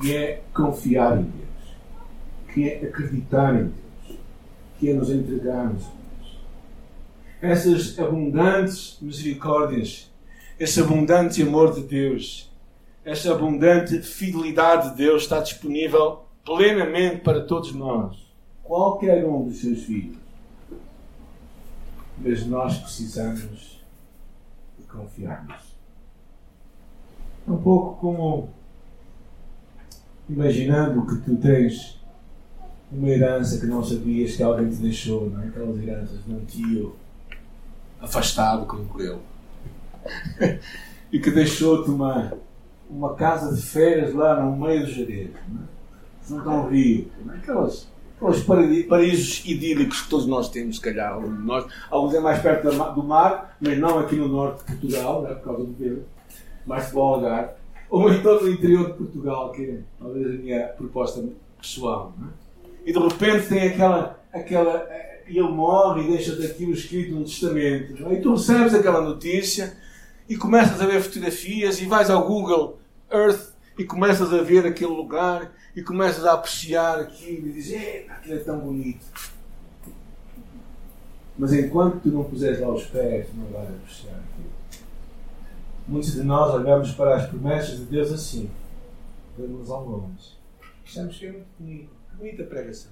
que 0.02 0.16
é 0.16 0.42
confiar 0.52 1.20
em 1.20 1.24
Deus, 1.24 1.78
que 2.52 2.68
é 2.68 2.88
acreditar 2.88 3.54
em 3.54 3.66
Deus, 3.66 4.20
que 4.80 4.90
é 4.90 4.94
nos 4.96 5.12
entregarmos 5.12 5.84
a 5.86 5.90
Deus. 5.90 6.40
Essas 7.42 8.00
abundantes 8.00 8.98
misericórdias, 9.00 10.10
esse 10.60 10.82
abundante 10.82 11.44
amor 11.44 11.76
de 11.76 11.82
Deus, 11.82 12.50
essa 13.06 13.32
abundante 13.32 14.02
fidelidade 14.02 14.90
de 14.90 14.98
Deus 14.98 15.24
está 15.24 15.40
disponível 15.40 16.26
plenamente 16.44 17.18
para 17.18 17.42
todos 17.42 17.72
nós 17.74 18.29
qualquer 18.70 19.26
um 19.26 19.46
dos 19.46 19.60
seus 19.60 19.84
filhos. 19.84 20.16
Mas 22.20 22.46
nós 22.46 22.78
precisamos 22.78 23.84
de 24.78 24.86
confiarmos. 24.86 25.76
Um 27.48 27.58
pouco 27.58 28.00
como 28.00 28.50
imaginando 30.30 31.04
que 31.08 31.16
tu 31.26 31.36
tens 31.38 32.00
uma 32.92 33.08
herança 33.08 33.60
que 33.60 33.66
não 33.66 33.84
sabias 33.84 34.36
que 34.36 34.44
alguém 34.44 34.70
te 34.70 34.76
deixou, 34.76 35.28
não 35.32 35.42
é? 35.42 35.48
Aquelas 35.48 35.82
heranças 35.82 36.24
de 36.24 36.32
um 36.32 36.46
tio 36.46 36.96
afastado 38.00 38.68
como 38.68 39.02
eu. 39.02 39.20
e 41.12 41.20
que 41.20 41.32
deixou-te 41.32 41.90
uma, 41.90 42.34
uma 42.88 43.16
casa 43.16 43.56
de 43.56 43.64
férias 43.64 44.14
lá 44.14 44.44
no 44.44 44.56
meio 44.56 44.86
do 44.86 44.92
Jerez, 44.92 45.32
não 45.48 45.64
é? 45.64 45.68
Junto 46.28 46.48
a 46.48 46.54
um 46.54 46.70
rio. 46.70 47.12
Não 47.26 47.34
é? 47.34 47.38
Aquelas 47.38 47.88
os 48.22 48.44
paraísos 48.44 49.44
idílicos 49.46 50.02
que 50.02 50.10
todos 50.10 50.28
nós 50.28 50.50
temos, 50.50 50.76
se 50.76 50.82
calhar. 50.82 51.20
Nós, 51.20 51.66
alguns 51.90 52.14
é 52.14 52.20
mais 52.20 52.42
perto 52.42 52.70
do 52.70 53.04
mar, 53.04 53.58
mas 53.62 53.78
não 53.78 54.00
aqui 54.00 54.16
no 54.16 54.28
norte 54.28 54.60
de 54.60 54.66
Portugal, 54.66 55.22
né, 55.22 55.34
por 55.36 55.44
causa 55.44 55.64
do 55.64 55.74
vento, 55.74 56.06
mais 56.66 56.88
para 56.88 57.00
o 57.00 57.02
Algarve. 57.02 57.50
Ou 57.90 58.12
então 58.14 58.42
no 58.42 58.50
interior 58.50 58.92
de 58.92 58.94
Portugal, 58.94 59.52
que 59.52 59.64
é 59.64 59.80
talvez 59.98 60.26
a 60.28 60.30
minha 60.30 60.68
proposta 60.68 61.24
pessoal. 61.60 62.14
Né? 62.18 62.28
E 62.86 62.94
de 62.94 63.00
repente 63.00 63.48
tem 63.48 63.68
aquela. 63.70 64.20
aquela 64.32 64.88
e 65.28 65.38
ele 65.38 65.50
morre 65.50 66.04
e 66.04 66.08
deixa-te 66.08 66.44
aquilo 66.44 66.74
escrito 66.74 67.14
no 67.14 67.24
testamento. 67.24 68.08
É? 68.08 68.14
E 68.14 68.22
tu 68.22 68.32
recebes 68.32 68.74
aquela 68.74 69.02
notícia 69.02 69.78
e 70.28 70.36
começas 70.36 70.82
a 70.82 70.88
ver 70.88 71.02
fotografias 71.02 71.80
e 71.80 71.86
vais 71.86 72.10
ao 72.10 72.26
Google 72.26 72.80
Earth 73.12 73.54
e 73.80 73.86
começas 73.86 74.34
a 74.34 74.42
ver 74.44 74.66
aquele 74.66 74.92
lugar 74.92 75.54
e 75.74 75.82
começas 75.82 76.26
a 76.26 76.34
apreciar 76.34 77.00
aquilo 77.00 77.48
e 77.48 77.54
dizes, 77.54 78.10
aquilo 78.10 78.36
é 78.36 78.40
tão 78.40 78.60
bonito. 78.60 79.06
Mas 81.38 81.54
enquanto 81.54 82.02
tu 82.02 82.10
não 82.10 82.26
puseres 82.26 82.60
lá 82.60 82.68
os 82.68 82.86
pés, 82.88 83.28
não 83.34 83.46
vais 83.46 83.70
apreciar 83.70 84.16
aquilo. 84.16 84.50
Muitos 85.88 86.12
de 86.12 86.24
nós 86.24 86.54
olhamos 86.54 86.92
para 86.92 87.16
as 87.16 87.28
promessas 87.28 87.80
de 87.80 87.86
Deus 87.86 88.12
assim, 88.12 88.52
vemos 89.38 89.70
ao 89.70 89.86
longe. 89.86 90.38
Achamos 90.86 91.18
que 91.18 91.28
é 91.28 91.32
muito 91.32 91.48
bonito, 91.58 91.90
bonita 92.18 92.44
pregação. 92.44 92.92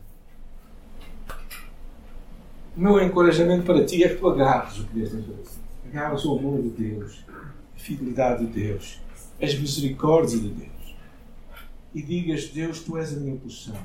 O 2.77 2.79
meu 2.79 3.01
encorajamento 3.01 3.65
para 3.65 3.83
ti 3.83 4.05
é 4.05 4.07
que 4.07 4.15
tu 4.15 4.29
agarres 4.29 4.79
o 4.79 4.85
que 4.85 4.93
Deus 4.93 5.11
tem 5.11 5.21
para 5.21 5.43
ti. 5.43 5.59
Agarres 5.89 6.23
o 6.23 6.37
amor 6.37 6.61
de 6.61 6.69
Deus, 6.69 7.25
a 7.27 7.77
fidelidade 7.77 8.45
de 8.45 8.53
Deus, 8.53 9.01
as 9.41 9.53
misericórdias 9.53 10.39
de 10.41 10.47
Deus. 10.47 10.76
E 11.93 12.01
digas, 12.01 12.47
Deus, 12.47 12.79
tu 12.79 12.97
és 12.97 13.13
a 13.13 13.19
minha 13.19 13.35
posição. 13.35 13.75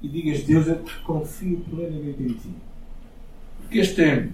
E 0.00 0.08
digas, 0.08 0.42
Deus, 0.42 0.66
eu 0.66 0.80
confio 1.04 1.60
plenamente 1.68 2.22
em 2.22 2.32
ti. 2.32 2.50
Porque 3.60 3.78
este 3.78 3.96
tempo, 3.96 4.32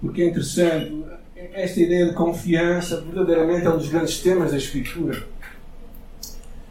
porque 0.00 0.22
é 0.22 0.28
interessante, 0.28 1.04
esta 1.52 1.80
ideia 1.80 2.06
de 2.06 2.14
confiança 2.14 3.00
verdadeiramente 3.00 3.66
é 3.66 3.70
um 3.70 3.76
dos 3.76 3.88
grandes 3.88 4.18
temas 4.20 4.50
da 4.50 4.56
Escritura. 4.56 5.26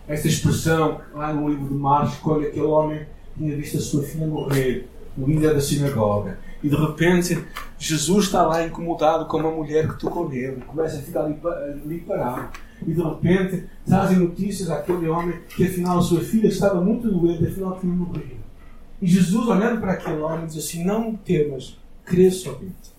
Esta 0.08 0.28
expressão, 0.28 1.02
lá 1.14 1.34
no 1.34 1.50
livro 1.50 1.68
de 1.68 1.74
Marcos, 1.74 2.18
quando 2.18 2.46
aquele 2.46 2.66
homem 2.66 3.06
tinha 3.38 3.56
visto 3.56 3.78
a 3.78 3.82
sua 3.82 4.04
filha 4.04 4.28
morrer, 4.28 4.88
no 5.18 5.28
líder 5.28 5.54
da 5.54 5.62
sinagoga, 5.62 6.38
e 6.62 6.70
de 6.70 6.76
repente 6.76 7.44
Jesus 7.78 8.26
está 8.26 8.44
lá 8.44 8.66
incomodado 8.66 9.26
com 9.28 9.38
uma 9.38 9.52
mulher 9.52 9.88
que 9.88 10.00
tocou 10.00 10.28
nele, 10.28 10.62
começa 10.68 10.98
a 10.98 11.02
ficar 11.02 11.26
ali, 11.26 11.40
ali 11.84 12.00
parado. 12.00 12.50
E 12.86 12.94
de 12.94 13.02
repente 13.02 13.66
trazem 13.86 14.18
notícias 14.18 14.70
àquele 14.70 15.08
homem 15.08 15.40
que 15.50 15.66
afinal 15.66 16.00
a 16.00 16.02
sua 16.02 16.22
filha 16.22 16.48
estava 16.48 16.82
muito 16.82 17.10
doente, 17.10 17.48
afinal 17.48 17.80
tinha 17.80 17.94
morrido. 17.94 18.46
E 19.02 19.08
Jesus, 19.08 19.48
olhando 19.48 19.82
para 19.82 19.94
aquele 19.94 20.22
homem, 20.22 20.46
diz 20.46 20.58
assim: 20.58 20.84
Não 20.84 21.16
temas, 21.16 21.78
crê 22.04 22.32
somente. 22.32 22.96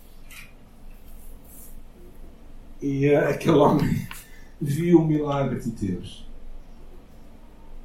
E 2.83 3.09
uh, 3.11 3.29
aquele 3.29 3.57
homem 3.57 4.07
viu 4.61 5.01
o 5.01 5.07
milagre 5.07 5.61
de 5.61 5.71
Deus. 5.71 6.27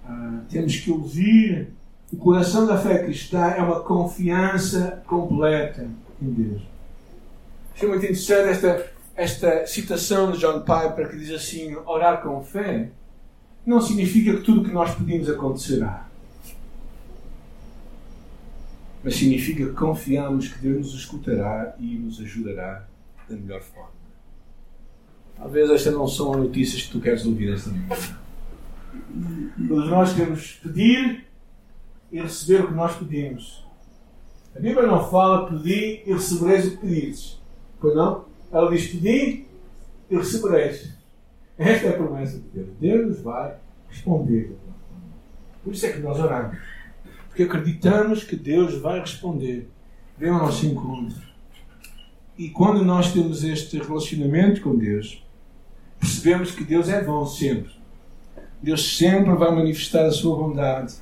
Uh, 0.05 0.41
temos 0.49 0.75
que 0.77 0.91
ouvir. 0.91 1.69
O 2.11 2.17
coração 2.17 2.67
da 2.67 2.77
fé 2.77 3.03
cristã 3.03 3.39
é 3.39 3.61
uma 3.61 3.79
confiança 3.79 5.01
completa 5.07 5.89
em 6.21 6.29
Deus. 6.29 6.61
Achei 7.73 7.87
muito 7.87 8.03
interessante 8.03 8.49
esta, 8.49 8.90
esta 9.21 9.67
citação 9.67 10.31
de 10.31 10.39
John 10.39 10.61
Piper 10.61 11.09
que 11.09 11.17
diz 11.17 11.29
assim: 11.29 11.75
orar 11.85 12.23
com 12.23 12.41
fé 12.43 12.89
não 13.63 13.79
significa 13.79 14.35
que 14.35 14.41
tudo 14.41 14.61
o 14.61 14.63
que 14.63 14.71
nós 14.71 14.95
pedimos 14.95 15.29
acontecerá. 15.29 16.07
Mas 19.03 19.15
significa 19.15 19.65
que 19.65 19.73
confiamos 19.73 20.47
que 20.47 20.59
Deus 20.59 20.87
nos 20.87 20.95
escutará 20.95 21.75
e 21.79 21.97
nos 21.99 22.19
ajudará 22.19 22.87
da 23.29 23.35
melhor 23.35 23.61
forma. 23.61 23.91
Talvez 25.37 25.69
estas 25.69 25.93
não 25.93 26.07
são 26.07 26.33
as 26.33 26.39
notícias 26.39 26.83
que 26.83 26.91
tu 26.91 26.99
queres 26.99 27.23
ouvir 27.23 27.53
esta 27.53 27.69
manhã. 27.69 27.89
Todos 29.67 29.89
nós 29.89 30.13
queremos 30.13 30.53
pedir 30.63 31.27
e 32.11 32.19
receber 32.19 32.63
o 32.63 32.67
que 32.69 32.73
nós 32.73 32.95
pedimos. 32.95 33.63
A 34.55 34.59
Bíblia 34.59 34.87
não 34.87 35.07
fala 35.09 35.47
pedir 35.47 36.03
e 36.07 36.13
recebereis 36.13 36.65
o 36.65 36.71
que 36.71 36.77
pedires. 36.77 37.39
Pois 37.79 37.95
não? 37.95 38.30
Ela 38.51 38.69
diz 38.69 38.87
pedir 38.87 39.47
e 40.09 40.15
recebereis. 40.15 40.93
Esta 41.57 41.87
é 41.87 41.89
a 41.91 41.93
promessa 41.93 42.37
de 42.37 42.43
Deus. 42.49 42.69
Deus 42.79 43.21
vai 43.21 43.55
responder. 43.87 44.55
Por 45.63 45.73
isso 45.73 45.85
é 45.85 45.91
que 45.91 45.99
nós 45.99 46.19
oramos. 46.19 46.57
Porque 47.27 47.43
acreditamos 47.43 48.23
que 48.23 48.35
Deus 48.35 48.79
vai 48.81 48.99
responder. 48.99 49.69
Vem 50.17 50.29
ao 50.29 50.39
nosso 50.39 50.65
encontro. 50.65 51.21
E 52.37 52.49
quando 52.49 52.83
nós 52.83 53.13
temos 53.13 53.43
este 53.43 53.77
relacionamento 53.77 54.61
com 54.61 54.75
Deus, 54.75 55.23
percebemos 55.99 56.51
que 56.51 56.63
Deus 56.63 56.89
é 56.89 57.03
bom 57.03 57.25
sempre. 57.25 57.71
Deus 58.61 58.97
sempre 58.97 59.33
vai 59.35 59.53
manifestar 59.53 60.05
a 60.05 60.11
sua 60.11 60.35
bondade. 60.35 60.95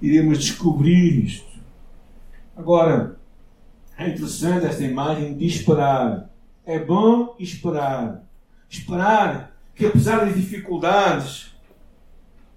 Iremos 0.00 0.38
descobrir 0.38 1.24
isto. 1.24 1.50
Agora, 2.56 3.16
é 3.98 4.08
interessante 4.08 4.66
esta 4.66 4.82
imagem 4.82 5.36
de 5.36 5.46
esperar. 5.46 6.29
É 6.70 6.78
bom 6.78 7.34
esperar. 7.36 8.22
Esperar 8.68 9.56
que, 9.74 9.86
apesar 9.86 10.24
das 10.24 10.36
dificuldades, 10.36 11.52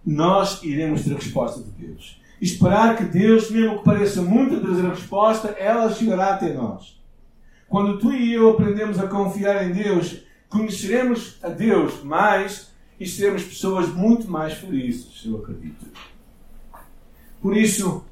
nós 0.05 0.61
iremos 0.61 1.03
ter 1.03 1.13
a 1.13 1.15
resposta 1.15 1.63
de 1.63 1.71
Deus. 1.71 2.21
Esperar 2.39 2.95
que 2.95 3.05
Deus, 3.05 3.49
mesmo 3.49 3.79
que 3.79 3.85
pareça 3.85 4.21
muito 4.21 4.61
trazer 4.61 4.85
a 4.85 4.89
resposta, 4.91 5.47
ela 5.57 5.91
chegará 5.91 6.35
até 6.35 6.53
nós. 6.53 7.01
Quando 7.67 7.97
tu 7.97 8.13
e 8.13 8.31
eu 8.31 8.51
aprendemos 8.51 8.99
a 8.99 9.07
confiar 9.07 9.67
em 9.67 9.73
Deus, 9.73 10.21
conheceremos 10.47 11.39
a 11.41 11.49
Deus 11.49 12.03
mais 12.03 12.71
e 12.99 13.07
seremos 13.07 13.41
pessoas 13.41 13.87
muito 13.87 14.29
mais 14.29 14.53
felizes, 14.53 15.25
eu 15.25 15.37
acredito. 15.37 15.87
Por 17.41 17.57
isso, 17.57 18.05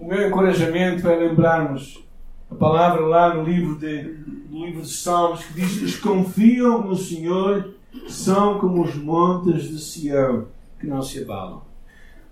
o 0.00 0.04
meu 0.04 0.26
encorajamento 0.26 1.08
é 1.08 1.14
lembrarmos 1.14 2.04
a 2.50 2.54
palavra 2.54 3.06
lá 3.06 3.34
no 3.34 3.44
livro 3.44 3.76
de, 3.76 4.02
no 4.50 4.66
livro 4.66 4.82
de 4.82 4.90
Salmos 4.90 5.44
que 5.44 5.54
diz: 5.54 5.82
Os 5.82 5.96
confiam 5.96 6.82
no 6.82 6.96
Senhor 6.96 7.74
são 8.08 8.58
como 8.58 8.82
os 8.82 8.94
montes 8.94 9.68
de 9.68 9.78
Sião 9.78 10.46
que 10.78 10.86
não 10.86 11.02
se 11.02 11.22
abalam. 11.22 11.62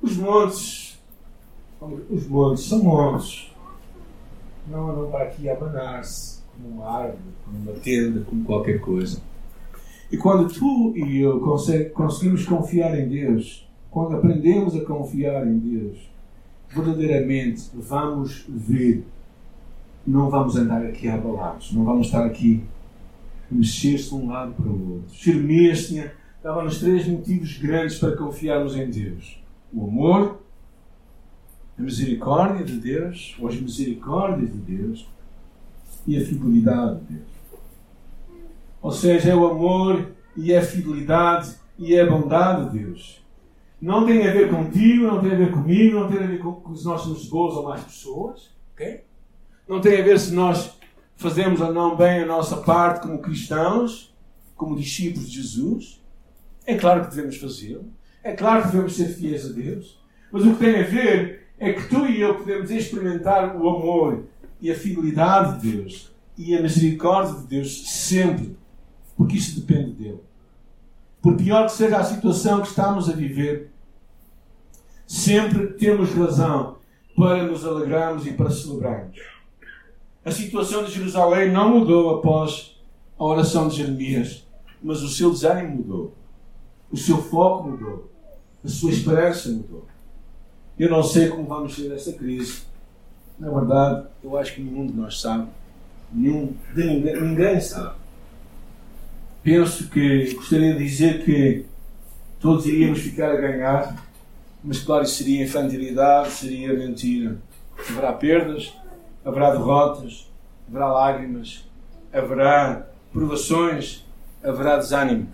Os 0.01 0.17
montes, 0.17 1.01
os 2.11 2.27
montes 2.27 2.65
são 2.65 2.83
montes. 2.83 3.53
Não 4.69 4.91
andam 4.91 5.11
para 5.11 5.25
aqui 5.25 5.49
abanar-se 5.49 6.43
como 6.53 6.77
uma 6.77 6.89
árvore, 6.89 7.19
como 7.45 7.59
uma 7.59 7.73
tenda, 7.81 8.25
como 8.25 8.45
qualquer 8.45 8.81
coisa. 8.81 9.21
E 10.11 10.17
quando 10.17 10.53
tu 10.53 10.93
e 10.95 11.21
eu 11.21 11.41
conseguimos 11.95 12.45
confiar 12.45 12.97
em 12.99 13.09
Deus, 13.09 13.67
quando 13.91 14.17
aprendemos 14.17 14.77
a 14.77 14.85
confiar 14.85 15.47
em 15.47 15.59
Deus, 15.59 16.11
verdadeiramente 16.69 17.71
vamos 17.75 18.45
ver, 18.49 19.05
não 20.07 20.29
vamos 20.31 20.57
andar 20.57 20.85
aqui 20.85 21.09
abalados, 21.09 21.73
não 21.73 21.85
vamos 21.85 22.07
estar 22.07 22.25
aqui 22.25 22.65
mexer-se 23.51 24.09
de 24.09 24.15
um 24.15 24.29
lado 24.29 24.55
para 24.55 24.67
o 24.67 24.95
outro. 24.95 25.15
Tinha, 25.15 26.13
dava-nos 26.43 26.79
três 26.79 27.07
motivos 27.07 27.59
grandes 27.59 27.99
para 27.99 28.17
confiarmos 28.17 28.77
em 28.77 28.91
Deus: 28.91 29.43
o 29.73 29.85
amor, 29.85 30.43
a 31.79 31.83
misericórdia 31.83 32.65
de 32.65 32.79
Deus, 32.79 33.37
ou 33.39 33.49
as 33.49 33.61
misericórdias 33.61 34.51
de 34.51 34.59
Deus, 34.59 35.09
e 36.07 36.17
a 36.17 36.25
fidelidade 36.25 37.01
de 37.01 37.15
Deus. 37.15 37.33
Ou 38.81 38.91
seja, 38.91 39.31
é 39.31 39.35
o 39.37 39.47
amor 39.47 40.11
e 40.37 40.53
é 40.53 40.59
a 40.59 40.63
fidelidade 40.63 41.55
e 41.79 41.95
é 41.95 42.03
a 42.03 42.11
bondade 42.11 42.71
de 42.71 42.79
Deus. 42.85 43.23
Não 43.81 44.07
tem 44.07 44.27
a 44.27 44.33
ver 44.33 44.49
contigo, 44.49 45.07
não 45.07 45.21
tem 45.21 45.33
a 45.33 45.37
ver 45.37 45.53
comigo, 45.53 46.01
não 46.01 46.09
tem 46.09 46.19
a 46.19 46.27
ver 46.27 46.39
com, 46.39 46.53
com 46.53 46.75
se 46.75 46.85
nós 46.85 47.01
somos 47.01 47.29
boas 47.29 47.55
ou 47.55 47.65
mais 47.65 47.83
pessoas. 47.83 48.51
Okay? 48.75 49.05
Não 49.73 49.81
tem 49.81 49.99
a 49.99 50.05
ver 50.05 50.21
se 50.21 50.35
nós 50.35 50.71
fazemos 51.17 51.59
ou 51.63 51.73
não 51.73 51.97
bem 51.97 52.21
a 52.21 52.27
nossa 52.27 52.59
parte 52.59 53.01
como 53.01 53.21
cristãos, 53.21 54.15
como 54.55 54.77
discípulos 54.77 55.31
de 55.31 55.41
Jesus. 55.41 56.05
É 56.67 56.77
claro 56.77 57.03
que 57.03 57.17
devemos 57.17 57.39
fazê-lo. 57.39 57.87
É 58.23 58.35
claro 58.35 58.65
que 58.65 58.69
devemos 58.69 58.95
ser 58.95 59.09
fiéis 59.09 59.47
a 59.47 59.49
Deus. 59.49 59.99
Mas 60.31 60.45
o 60.45 60.53
que 60.53 60.59
tem 60.59 60.79
a 60.79 60.83
ver 60.83 61.49
é 61.59 61.73
que 61.73 61.89
tu 61.89 62.05
e 62.05 62.21
eu 62.21 62.35
podemos 62.35 62.71
experimentar 62.71 63.57
o 63.57 63.67
amor 63.67 64.25
e 64.61 64.71
a 64.71 64.75
fidelidade 64.75 65.59
de 65.63 65.73
Deus 65.73 66.13
e 66.37 66.55
a 66.55 66.61
misericórdia 66.61 67.41
de 67.41 67.47
Deus 67.47 67.91
sempre. 67.91 68.55
Porque 69.17 69.39
isso 69.39 69.59
depende 69.59 69.93
dele. 69.93 70.21
Por 71.23 71.35
pior 71.35 71.65
que 71.65 71.73
seja 71.73 71.97
a 71.97 72.05
situação 72.05 72.61
que 72.61 72.69
estamos 72.69 73.09
a 73.09 73.15
viver, 73.15 73.71
sempre 75.07 75.69
temos 75.69 76.11
razão 76.11 76.77
para 77.17 77.45
nos 77.45 77.65
alegrarmos 77.65 78.27
e 78.27 78.33
para 78.35 78.51
celebrarmos. 78.51 79.32
A 80.25 80.31
situação 80.31 80.85
de 80.85 80.93
Jerusalém 80.93 81.51
não 81.51 81.79
mudou 81.79 82.19
após 82.19 82.77
a 83.19 83.25
oração 83.25 83.69
de 83.69 83.77
Jeremias, 83.77 84.47
mas 84.83 85.03
o 85.03 85.09
seu 85.09 85.31
desânimo 85.31 85.77
mudou. 85.77 86.15
O 86.91 86.97
seu 86.97 87.19
foco 87.19 87.69
mudou. 87.69 88.11
A 88.65 88.69
sua 88.69 88.93
esperança 88.93 89.49
mudou. 89.49 89.87
Eu 90.79 90.91
não 90.91 91.03
sei 91.03 91.29
como 91.29 91.45
vamos 91.45 91.75
sair 91.75 91.89
desta 91.89 92.13
crise. 92.13 92.63
Na 93.39 93.51
verdade, 93.51 94.07
eu 94.23 94.37
acho 94.37 94.55
que 94.55 94.63
nenhum 94.63 94.87
de 94.87 94.93
nós 94.93 95.21
sabe. 95.21 95.49
Nenhum, 96.13 96.55
ninguém, 96.75 97.21
ninguém 97.21 97.61
sabe. 97.61 97.97
Penso 99.43 99.89
que 99.89 100.35
gostaria 100.35 100.75
de 100.75 100.85
dizer 100.85 101.25
que 101.25 101.67
todos 102.39 102.67
iríamos 102.67 103.01
ficar 103.01 103.33
a 103.33 103.37
ganhar, 103.37 104.07
mas 104.63 104.79
claro, 104.79 105.03
isso 105.03 105.17
seria 105.17 105.43
infantilidade, 105.43 106.31
seria 106.31 106.73
mentira. 106.73 107.39
Haverá 107.89 108.13
perdas, 108.13 108.73
haverá 109.25 109.51
derrotas, 109.51 110.31
haverá 110.69 110.93
lágrimas, 110.93 111.69
haverá 112.13 112.89
provações, 113.13 114.07
haverá 114.43 114.77
desânimo. 114.77 115.29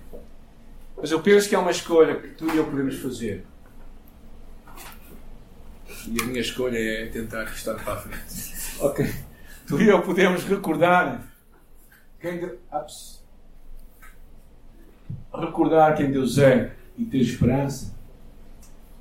Mas 0.96 1.11
eu 1.11 1.20
penso 1.20 1.48
que 1.48 1.55
é 1.55 1.59
uma 1.59 1.70
escolha 1.70 2.16
que 2.16 2.29
tu 2.29 2.53
e 2.53 2.57
eu 2.57 2.64
podemos 2.64 2.96
fazer. 2.96 3.44
E 6.07 6.22
a 6.22 6.24
minha 6.27 6.40
escolha 6.40 6.79
é 6.79 7.07
tentar 7.07 7.44
estar 7.44 7.74
para 7.74 7.94
a 7.94 7.96
frente. 7.96 8.59
Ok. 8.81 9.12
Tu 9.66 9.83
e 9.83 9.88
eu 9.88 10.01
podemos 10.03 10.44
recordar 10.44 11.20
quem. 12.20 12.44
Ups. 12.72 13.24
recordar 15.35 15.96
quem 15.96 16.12
Deus 16.12 16.38
é 16.38 16.77
e 16.96 17.05
ter 17.05 17.18
esperança, 17.18 17.92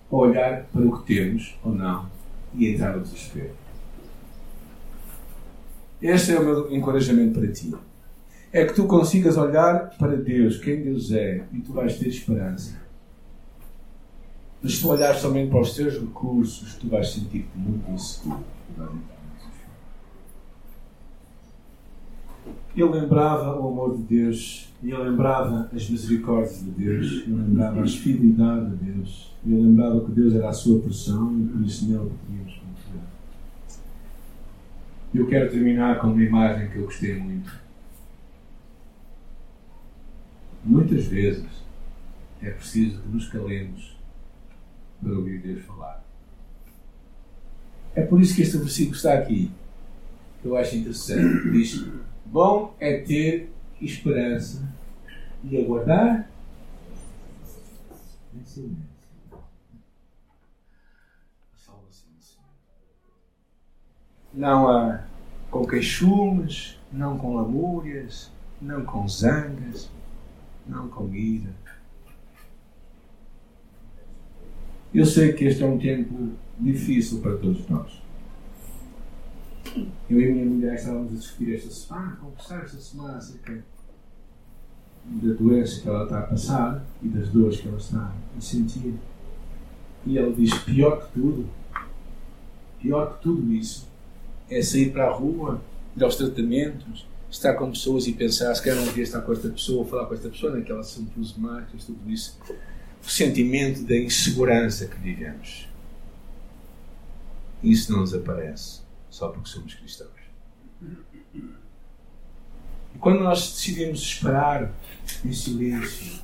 olhar 0.10 0.63
para 0.63 0.82
o 0.82 1.00
que 1.00 1.13
temos 1.13 1.56
ou 1.63 1.71
não 1.71 2.10
e 2.56 2.73
entrar 2.73 2.97
no 2.97 3.04
desespero. 3.04 3.66
Este 6.01 6.33
é 6.33 6.39
o 6.39 6.45
meu 6.45 6.75
encorajamento 6.75 7.39
para 7.39 7.51
ti. 7.51 7.73
É 8.51 8.65
que 8.65 8.73
tu 8.73 8.86
consigas 8.86 9.36
olhar 9.36 9.89
para 9.97 10.15
Deus, 10.15 10.57
quem 10.57 10.81
Deus 10.83 11.12
é, 11.12 11.43
e 11.51 11.60
tu 11.60 11.73
vais 11.73 11.97
ter 11.97 12.07
esperança. 12.07 12.79
Mas 14.62 14.75
se 14.75 14.81
tu 14.81 14.89
olhares 14.89 15.19
somente 15.19 15.49
para 15.49 15.62
os 15.62 15.73
teus 15.73 15.95
recursos, 15.95 16.75
tu 16.75 16.88
vais 16.88 17.10
sentir-te 17.10 17.57
muito 17.57 17.89
inseguro. 17.91 18.43
Ele 22.75 22.89
lembrava 22.89 23.60
o 23.60 23.67
amor 23.67 23.97
de 23.97 24.03
Deus, 24.03 24.71
ele 24.83 24.95
lembrava 24.97 25.67
as 25.73 25.89
misericórdias 25.89 26.60
de 26.60 26.69
Deus, 26.71 27.23
ele 27.23 27.36
lembrava 27.36 27.81
a 27.81 27.88
fidelidade 27.88 28.69
de 28.69 28.91
Deus, 28.91 29.33
ele 29.43 29.63
lembrava 29.63 30.05
que 30.05 30.12
Deus 30.12 30.36
era 30.36 30.49
a 30.49 30.53
sua 30.53 30.79
porção 30.79 31.39
e 31.39 31.45
por 31.47 31.62
isso 31.65 31.86
nele 31.88 32.12
podíamos. 32.12 32.66
Eu 35.13 35.27
quero 35.27 35.49
terminar 35.49 35.99
com 35.99 36.07
uma 36.07 36.23
imagem 36.23 36.69
que 36.69 36.77
eu 36.77 36.83
gostei 36.83 37.17
muito. 37.17 37.51
Muitas 40.63 41.05
vezes 41.05 41.45
é 42.41 42.49
preciso 42.51 43.01
que 43.01 43.07
nos 43.07 43.29
calemos 43.29 43.97
para 45.01 45.13
ouvir 45.13 45.39
Deus 45.39 45.63
falar. 45.65 46.03
É 47.95 48.01
por 48.03 48.21
isso 48.21 48.35
que 48.35 48.41
este 48.41 48.57
versículo 48.57 48.95
está 48.95 49.13
aqui. 49.13 49.49
Eu 50.43 50.55
acho 50.57 50.75
interessante. 50.75 51.51
Diz: 51.51 51.85
Bom 52.25 52.75
é 52.79 52.97
ter 52.97 53.49
esperança 53.81 54.67
e 55.43 55.57
aguardar 55.57 56.29
em 58.35 58.45
silêncio. 58.45 58.97
Não 64.33 64.69
há 64.69 65.03
com 65.49 65.65
queixumes, 65.65 66.77
não 66.91 67.17
com 67.17 67.35
lamúrias, 67.35 68.31
não 68.61 68.83
com 68.85 69.07
zangas, 69.07 69.89
não 70.67 70.87
com 70.89 71.13
ira. 71.13 71.53
Eu 74.93 75.05
sei 75.05 75.33
que 75.33 75.45
este 75.45 75.63
é 75.63 75.65
um 75.65 75.77
tempo 75.77 76.31
difícil 76.59 77.21
para 77.21 77.37
todos 77.37 77.67
nós. 77.69 78.01
Eu 80.09 80.21
e 80.21 80.31
a 80.31 80.33
minha 80.33 80.45
mulher 80.45 80.75
estávamos 80.75 81.11
a 81.11 81.15
discutir 81.15 81.55
esta 81.55 81.69
semana, 81.69 82.13
a 82.13 82.15
conversar 82.15 82.63
esta 82.63 82.77
semana 82.77 83.17
acerca 83.17 83.63
da 85.05 85.33
doença 85.33 85.81
que 85.81 85.87
ela 85.87 86.03
está 86.03 86.19
a 86.19 86.23
passar 86.23 86.85
e 87.01 87.07
das 87.07 87.29
dores 87.29 87.61
que 87.61 87.67
ela 87.67 87.77
está 87.77 88.13
a 88.35 88.41
sentir. 88.41 88.95
E 90.05 90.17
ela 90.17 90.33
diz: 90.33 90.53
pior 90.59 91.05
que 91.05 91.13
tudo, 91.13 91.49
pior 92.79 93.13
que 93.13 93.23
tudo 93.23 93.53
isso, 93.53 93.87
é 94.49 94.62
sair 94.62 94.91
para 94.91 95.07
a 95.07 95.12
rua, 95.12 95.62
ir 95.95 96.03
aos 96.03 96.15
tratamentos, 96.15 97.05
estar 97.29 97.53
com 97.55 97.69
pessoas 97.69 98.07
e 98.07 98.13
pensar 98.13 98.53
se 98.55 98.63
quer 98.63 98.75
não 98.75 98.86
devia 98.86 99.03
estar 99.03 99.21
com 99.21 99.33
esta 99.33 99.49
pessoa, 99.49 99.86
falar 99.86 100.05
com 100.05 100.13
esta 100.13 100.29
pessoa, 100.29 100.55
naquela 100.55 100.83
são 100.83 101.03
de 101.03 101.39
máscaras, 101.39 101.86
tudo 101.86 102.10
isso. 102.10 102.39
O 103.03 103.10
sentimento 103.10 103.83
da 103.83 103.97
insegurança 103.97 104.88
que 104.88 104.97
vivemos. 104.99 105.67
Isso 107.63 107.91
não 107.91 108.03
desaparece 108.03 108.81
só 109.10 109.29
porque 109.29 109.49
somos 109.49 109.73
cristãos. 109.73 110.12
E 112.95 112.97
quando 112.99 113.23
nós 113.23 113.51
decidimos 113.51 114.01
esperar 114.01 114.73
em 115.23 115.33
silêncio, 115.33 116.21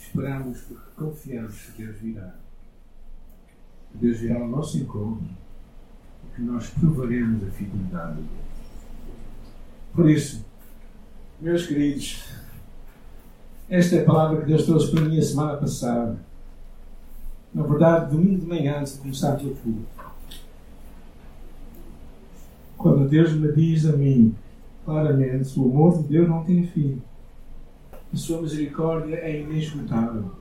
esperamos 0.00 0.60
porque 0.62 0.90
confiamos 0.96 1.60
que 1.60 1.82
Deus 1.82 1.96
virá. 2.00 2.34
Que 3.92 3.98
Deus 3.98 4.18
virá 4.18 4.40
ao 4.40 4.48
nosso 4.48 4.78
encontro 4.78 5.28
que 6.36 6.42
nós 6.42 6.68
provaremos 6.68 7.42
a 7.42 7.50
fidelidade 7.50 8.16
de 8.16 8.22
Deus. 8.22 8.46
Por 9.94 10.10
isso, 10.10 10.44
meus 11.40 11.66
queridos, 11.66 12.24
esta 13.70 13.96
é 13.96 14.02
a 14.02 14.04
palavra 14.04 14.40
que 14.40 14.46
Deus 14.46 14.66
trouxe 14.66 14.90
para 14.90 15.00
mim 15.00 15.18
a 15.18 15.22
semana 15.22 15.56
passada. 15.56 16.18
Na 17.54 17.62
verdade, 17.62 18.14
domingo 18.14 18.40
de 18.40 18.46
manhã, 18.46 18.80
antes 18.80 18.92
de 18.92 18.98
começar 19.00 19.34
o 19.36 19.56
culto. 19.56 19.86
Quando 22.76 23.08
Deus 23.08 23.32
me 23.32 23.50
diz 23.52 23.86
a 23.86 23.96
mim, 23.96 24.36
claramente, 24.84 25.58
o 25.58 25.64
amor 25.64 26.02
de 26.02 26.08
Deus 26.08 26.28
não 26.28 26.44
tem 26.44 26.66
fim. 26.66 27.02
A 28.12 28.16
sua 28.16 28.42
misericórdia 28.42 29.16
é 29.16 29.40
inesgotável. 29.40 30.32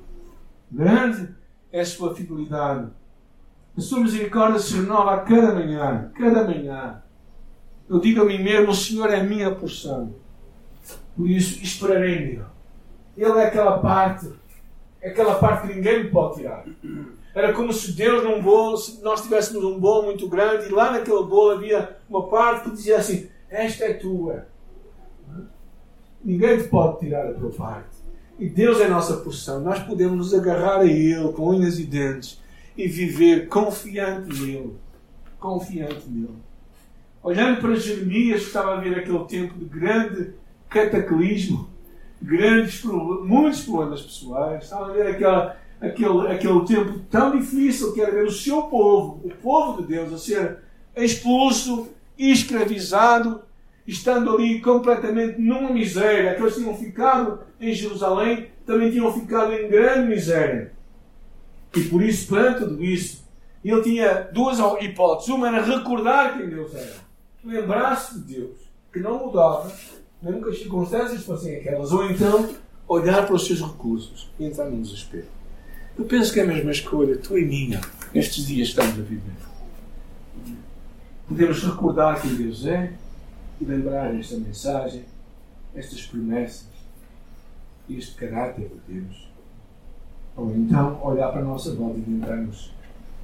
Grande 0.70 1.30
é 1.72 1.80
a 1.80 1.86
sua 1.86 2.14
fidelidade. 2.14 2.92
A 3.78 3.82
sua 3.82 4.00
misericórdia 4.00 4.60
se 4.60 4.76
renova 4.76 5.16
a 5.16 5.20
cada 5.20 5.54
manhã, 5.54 6.10
cada 6.18 6.46
manhã. 6.46 7.04
Eu 7.90 8.00
digo 8.00 8.22
a 8.22 8.26
mim 8.26 8.42
mesmo: 8.42 8.72
o 8.72 8.76
Senhor 8.76 9.10
é 9.10 9.20
a 9.20 9.24
minha 9.24 9.54
porção. 9.54 10.16
Por 11.16 11.30
isso, 11.30 11.62
esperarei 11.62 12.20
nele. 12.20 12.42
Ele 13.18 13.40
é 13.40 13.46
aquela 13.46 13.80
parte, 13.80 14.30
é 15.02 15.10
aquela 15.10 15.36
parte 15.36 15.68
que 15.68 15.76
ninguém 15.76 16.06
me 16.06 16.10
pode 16.10 16.36
tirar. 16.36 16.66
Era 17.34 17.54
como 17.54 17.74
se 17.74 17.92
Deus 17.92 18.24
num 18.24 18.42
bolo, 18.42 18.78
se 18.78 19.02
nós 19.04 19.22
tivéssemos 19.22 19.64
um 19.64 19.78
bolo 19.78 20.04
muito 20.04 20.28
grande 20.30 20.68
e 20.68 20.72
lá 20.72 20.92
naquele 20.92 21.24
bolo 21.24 21.52
havia 21.52 21.98
uma 22.10 22.28
parte 22.28 22.64
que 22.64 22.76
dizia 22.76 22.98
assim: 22.98 23.30
Esta 23.50 23.86
é 23.86 23.94
tua. 23.94 24.48
Ninguém 26.24 26.58
te 26.58 26.70
pode 26.70 27.00
tirar 27.00 27.28
a 27.28 27.34
tua 27.34 27.52
parte. 27.52 27.96
E 28.40 28.50
Deus 28.50 28.80
é 28.80 28.86
a 28.86 28.90
nossa 28.90 29.18
porção. 29.18 29.60
Nós 29.62 29.80
podemos 29.80 30.18
nos 30.18 30.34
agarrar 30.34 30.80
a 30.80 30.86
Ele 30.86 31.32
com 31.34 31.50
unhas 31.50 31.78
e 31.78 31.84
dentes 31.84 32.42
e 32.78 32.88
viver 32.88 33.48
confiante 33.48 34.28
nele. 34.42 34.76
Confiante 35.40 36.10
nele. 36.10 36.36
Olhando 37.24 37.60
para 37.60 37.76
Jeremias, 37.76 38.42
que 38.42 38.48
estava 38.48 38.76
a 38.76 38.80
ver 38.80 39.00
aquele 39.00 39.26
tempo 39.26 39.58
de 39.58 39.66
grande 39.66 40.34
cataclismo, 40.70 41.70
grandes 42.22 42.84
muitos 42.84 43.62
problemas 43.64 44.02
pessoais, 44.02 44.64
estava 44.64 44.90
a 44.90 44.94
ver 44.94 45.08
aquela 45.08 45.58
aquele, 45.82 46.28
aquele 46.28 46.66
tempo 46.66 47.00
tão 47.10 47.38
difícil 47.38 47.94
que 47.94 48.02
era 48.02 48.12
ver 48.12 48.26
o 48.26 48.32
seu 48.32 48.64
povo, 48.64 49.22
o 49.24 49.30
povo 49.30 49.82
de 49.82 49.88
Deus, 49.88 50.14
a 50.14 50.18
ser 50.18 50.58
expulso 50.96 51.90
escravizado, 52.18 53.42
estando 53.86 54.34
ali 54.34 54.62
completamente 54.62 55.40
numa 55.40 55.70
miséria. 55.70 56.32
Aqueles 56.32 56.56
que 56.56 56.62
tinham 56.62 56.76
ficado 56.76 57.40
em 57.60 57.74
Jerusalém 57.74 58.48
também 58.66 58.92
tinham 58.92 59.12
ficado 59.14 59.54
em 59.54 59.68
grande 59.68 60.08
miséria. 60.08 60.72
E 61.76 61.84
por 61.90 62.02
isso, 62.02 62.28
perante 62.34 62.60
tudo 62.60 62.84
isso, 62.84 63.26
ele 63.64 63.82
tinha 63.82 64.30
duas 64.32 64.60
hipóteses. 64.82 65.30
Uma 65.30 65.48
era 65.48 65.64
recordar 65.64 66.38
quem 66.38 66.48
Deus 66.50 66.74
era, 66.74 66.96
lembrar-se 67.44 68.20
de 68.20 68.36
Deus, 68.36 68.58
que 68.94 69.00
não 69.00 69.26
mudava, 69.26 69.72
mesmo 70.22 70.44
que 70.44 70.50
as 70.50 70.60
circunstâncias 70.60 71.24
fossem 71.24 71.58
aquelas, 71.58 71.92
ou 71.92 72.10
então 72.10 72.50
olhar 72.88 73.26
para 73.26 73.36
os 73.36 73.46
seus 73.46 73.62
recursos 73.62 74.30
e 74.40 74.46
entrar 74.46 74.66
no 74.66 74.82
desespero. 74.82 75.28
Eu 75.98 76.06
penso 76.06 76.34
que 76.34 76.40
é 76.40 76.44
a 76.44 76.48
mesma 76.48 76.72
escolha, 76.72 77.18
tu 77.18 77.38
e 77.38 77.46
minha, 77.46 77.82
estes 78.14 78.46
dias 78.46 78.70
estamos 78.70 78.94
a 79.00 79.02
viver. 79.02 79.34
Podemos 81.28 81.64
recordar 81.64 82.22
quem 82.22 82.36
Deus 82.36 82.66
é 82.66 82.94
e 83.60 83.66
lembrar 83.66 84.14
esta 84.16 84.38
mensagem, 84.38 85.04
estas 85.74 86.02
promessas, 86.06 86.68
este 87.90 88.16
caráter 88.16 88.70
de 88.70 89.00
Deus. 89.00 89.35
Ou 90.36 90.56
então 90.56 91.02
olhar 91.04 91.32
para 91.32 91.42
a 91.42 91.46
nossa 91.46 91.74
volta 91.74 92.00
e 92.00 92.02
tentarmos 92.02 92.74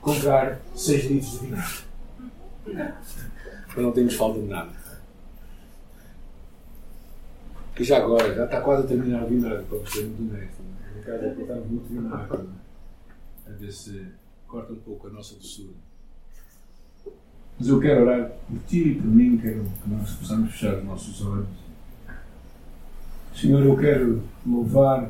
comprar 0.02 0.60
seis 0.76 1.06
litros 1.06 1.32
de 1.32 1.48
vinho. 1.48 1.64
Para 3.74 3.84
não 3.84 3.92
termos 3.92 4.16
falta 4.16 4.40
de 4.40 4.48
nada. 4.48 4.82
E 7.80 7.84
já 7.84 7.98
agora, 7.98 8.36
já 8.36 8.46
está 8.46 8.62
quase 8.62 8.84
a 8.84 8.88
terminar 8.88 9.24
o 9.24 9.28
vinho, 9.28 9.42
para 9.42 9.86
ser 9.88 10.06
muito 10.06 10.32
honesto. 10.32 10.62
No 10.96 11.04
caso, 11.04 11.26
é 11.26 11.34
que 11.34 11.42
estamos 11.42 11.68
muito 11.68 11.88
vinho 11.90 12.14
a 12.14 13.52
ver 13.60 13.72
se 13.72 14.06
corta 14.48 14.74
um 14.74 14.78
pouco 14.78 15.08
a 15.08 15.10
nossa 15.10 15.34
doçura. 15.36 15.74
Mas 17.58 17.68
eu 17.68 17.80
quero 17.80 18.04
orar 18.04 18.32
por 18.48 18.60
ti 18.68 18.90
e 18.90 18.96
por 18.96 19.08
mim, 19.08 19.38
quero 19.38 19.64
que 19.64 19.90
nós 19.90 20.12
possamos 20.14 20.52
fechar 20.52 20.78
os 20.78 20.86
nossos 20.86 21.26
olhos. 21.26 21.48
Senhor, 23.36 23.66
eu 23.66 23.76
quero 23.78 24.22
louvar 24.46 25.10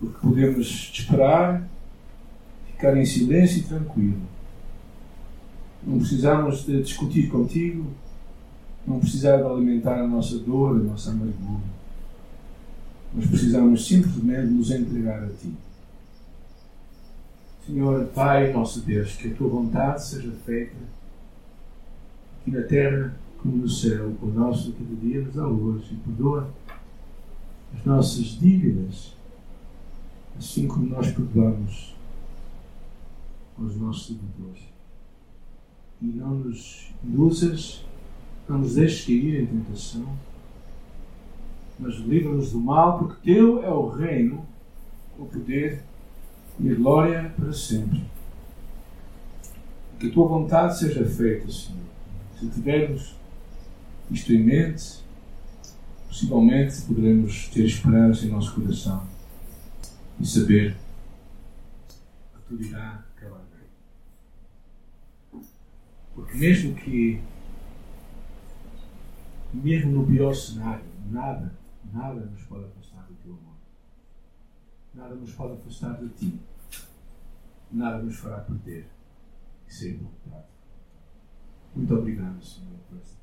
porque 0.00 0.18
podemos 0.20 0.90
esperar, 0.92 1.68
ficar 2.72 2.96
em 2.96 3.04
silêncio 3.04 3.58
e 3.58 3.62
tranquilo. 3.64 4.20
Não 5.86 5.98
precisamos 5.98 6.64
de 6.64 6.82
discutir 6.82 7.28
contigo, 7.28 7.86
não 8.86 8.98
precisamos 8.98 9.46
alimentar 9.46 10.00
a 10.00 10.06
nossa 10.06 10.38
dor, 10.38 10.76
a 10.76 10.82
nossa 10.82 11.10
amargura, 11.10 11.62
mas 13.12 13.26
precisamos 13.26 13.86
simplesmente 13.86 14.46
nos 14.46 14.70
entregar 14.70 15.22
a 15.22 15.28
Ti. 15.28 15.54
Senhor 17.66 18.06
Pai, 18.06 18.52
nosso 18.52 18.80
Deus, 18.80 19.14
que 19.16 19.28
a 19.28 19.34
tua 19.34 19.48
vontade 19.48 20.04
seja 20.04 20.32
feita 20.44 20.74
aqui 22.40 22.50
na 22.50 22.62
terra 22.62 23.14
como 23.38 23.56
no 23.56 23.68
céu. 23.68 24.12
O 24.22 24.26
nosso 24.26 24.72
que 24.72 24.82
dia 24.82 25.20
nos 25.20 25.34
dá 25.34 25.46
hoje 25.46 25.92
e 25.92 25.96
perdoa 25.96 26.50
as 27.74 27.84
nossas 27.84 28.24
dívidas, 28.38 29.14
assim 30.40 30.66
como 30.66 30.86
nós 30.86 31.12
perdoamos 31.12 31.94
aos 33.58 33.76
nossos 33.76 34.16
devedores. 34.16 34.62
E 36.00 36.06
não 36.06 36.30
nos 36.30 36.90
induzas, 37.04 37.84
não 38.48 38.60
nos 38.60 38.74
deixes 38.74 39.04
cair 39.04 39.42
em 39.42 39.46
tentação, 39.46 40.16
mas 41.78 41.94
livra-nos 41.96 42.52
do 42.52 42.58
mal, 42.58 42.98
porque 42.98 43.34
Teu 43.34 43.62
é 43.62 43.70
o 43.70 43.88
reino, 43.88 44.46
o 45.18 45.26
poder 45.26 45.82
e 46.58 46.70
a 46.70 46.74
glória 46.74 47.34
para 47.36 47.52
sempre. 47.52 48.02
Que 49.98 50.08
a 50.08 50.10
Tua 50.10 50.26
vontade 50.26 50.78
seja 50.78 51.04
feita, 51.04 51.52
Senhor. 51.52 51.80
Se 52.38 52.48
tivermos 52.48 53.14
isto 54.10 54.32
em 54.32 54.42
mente, 54.42 55.04
possivelmente 56.08 56.80
poderemos 56.80 57.48
ter 57.48 57.66
esperança 57.66 58.24
em 58.24 58.30
nosso 58.30 58.54
coração 58.54 59.09
e 60.20 60.26
saber 60.26 60.76
que 61.88 62.40
tudo 62.46 62.62
irá 62.62 63.04
acabar 63.16 63.42
bem. 63.52 65.42
Porque 66.14 66.36
mesmo 66.36 66.74
que, 66.74 67.22
mesmo 69.54 69.92
no 69.92 70.06
pior 70.06 70.34
cenário, 70.34 70.84
nada, 71.10 71.54
nada 71.92 72.26
nos 72.26 72.42
pode 72.42 72.66
afastar 72.66 73.06
do 73.06 73.14
teu 73.14 73.32
amor. 73.32 73.56
Nada 74.94 75.14
nos 75.14 75.32
pode 75.32 75.54
afastar 75.54 75.98
de 75.98 76.08
ti. 76.10 76.40
Nada 77.72 78.02
nos 78.02 78.16
fará 78.16 78.40
perder 78.40 78.88
e 79.66 79.72
ser 79.72 79.96
voltado. 79.96 80.50
Muito 81.74 81.94
obrigado, 81.94 82.44
Senhor, 82.44 82.76
por 82.88 82.98
esta 82.98 83.19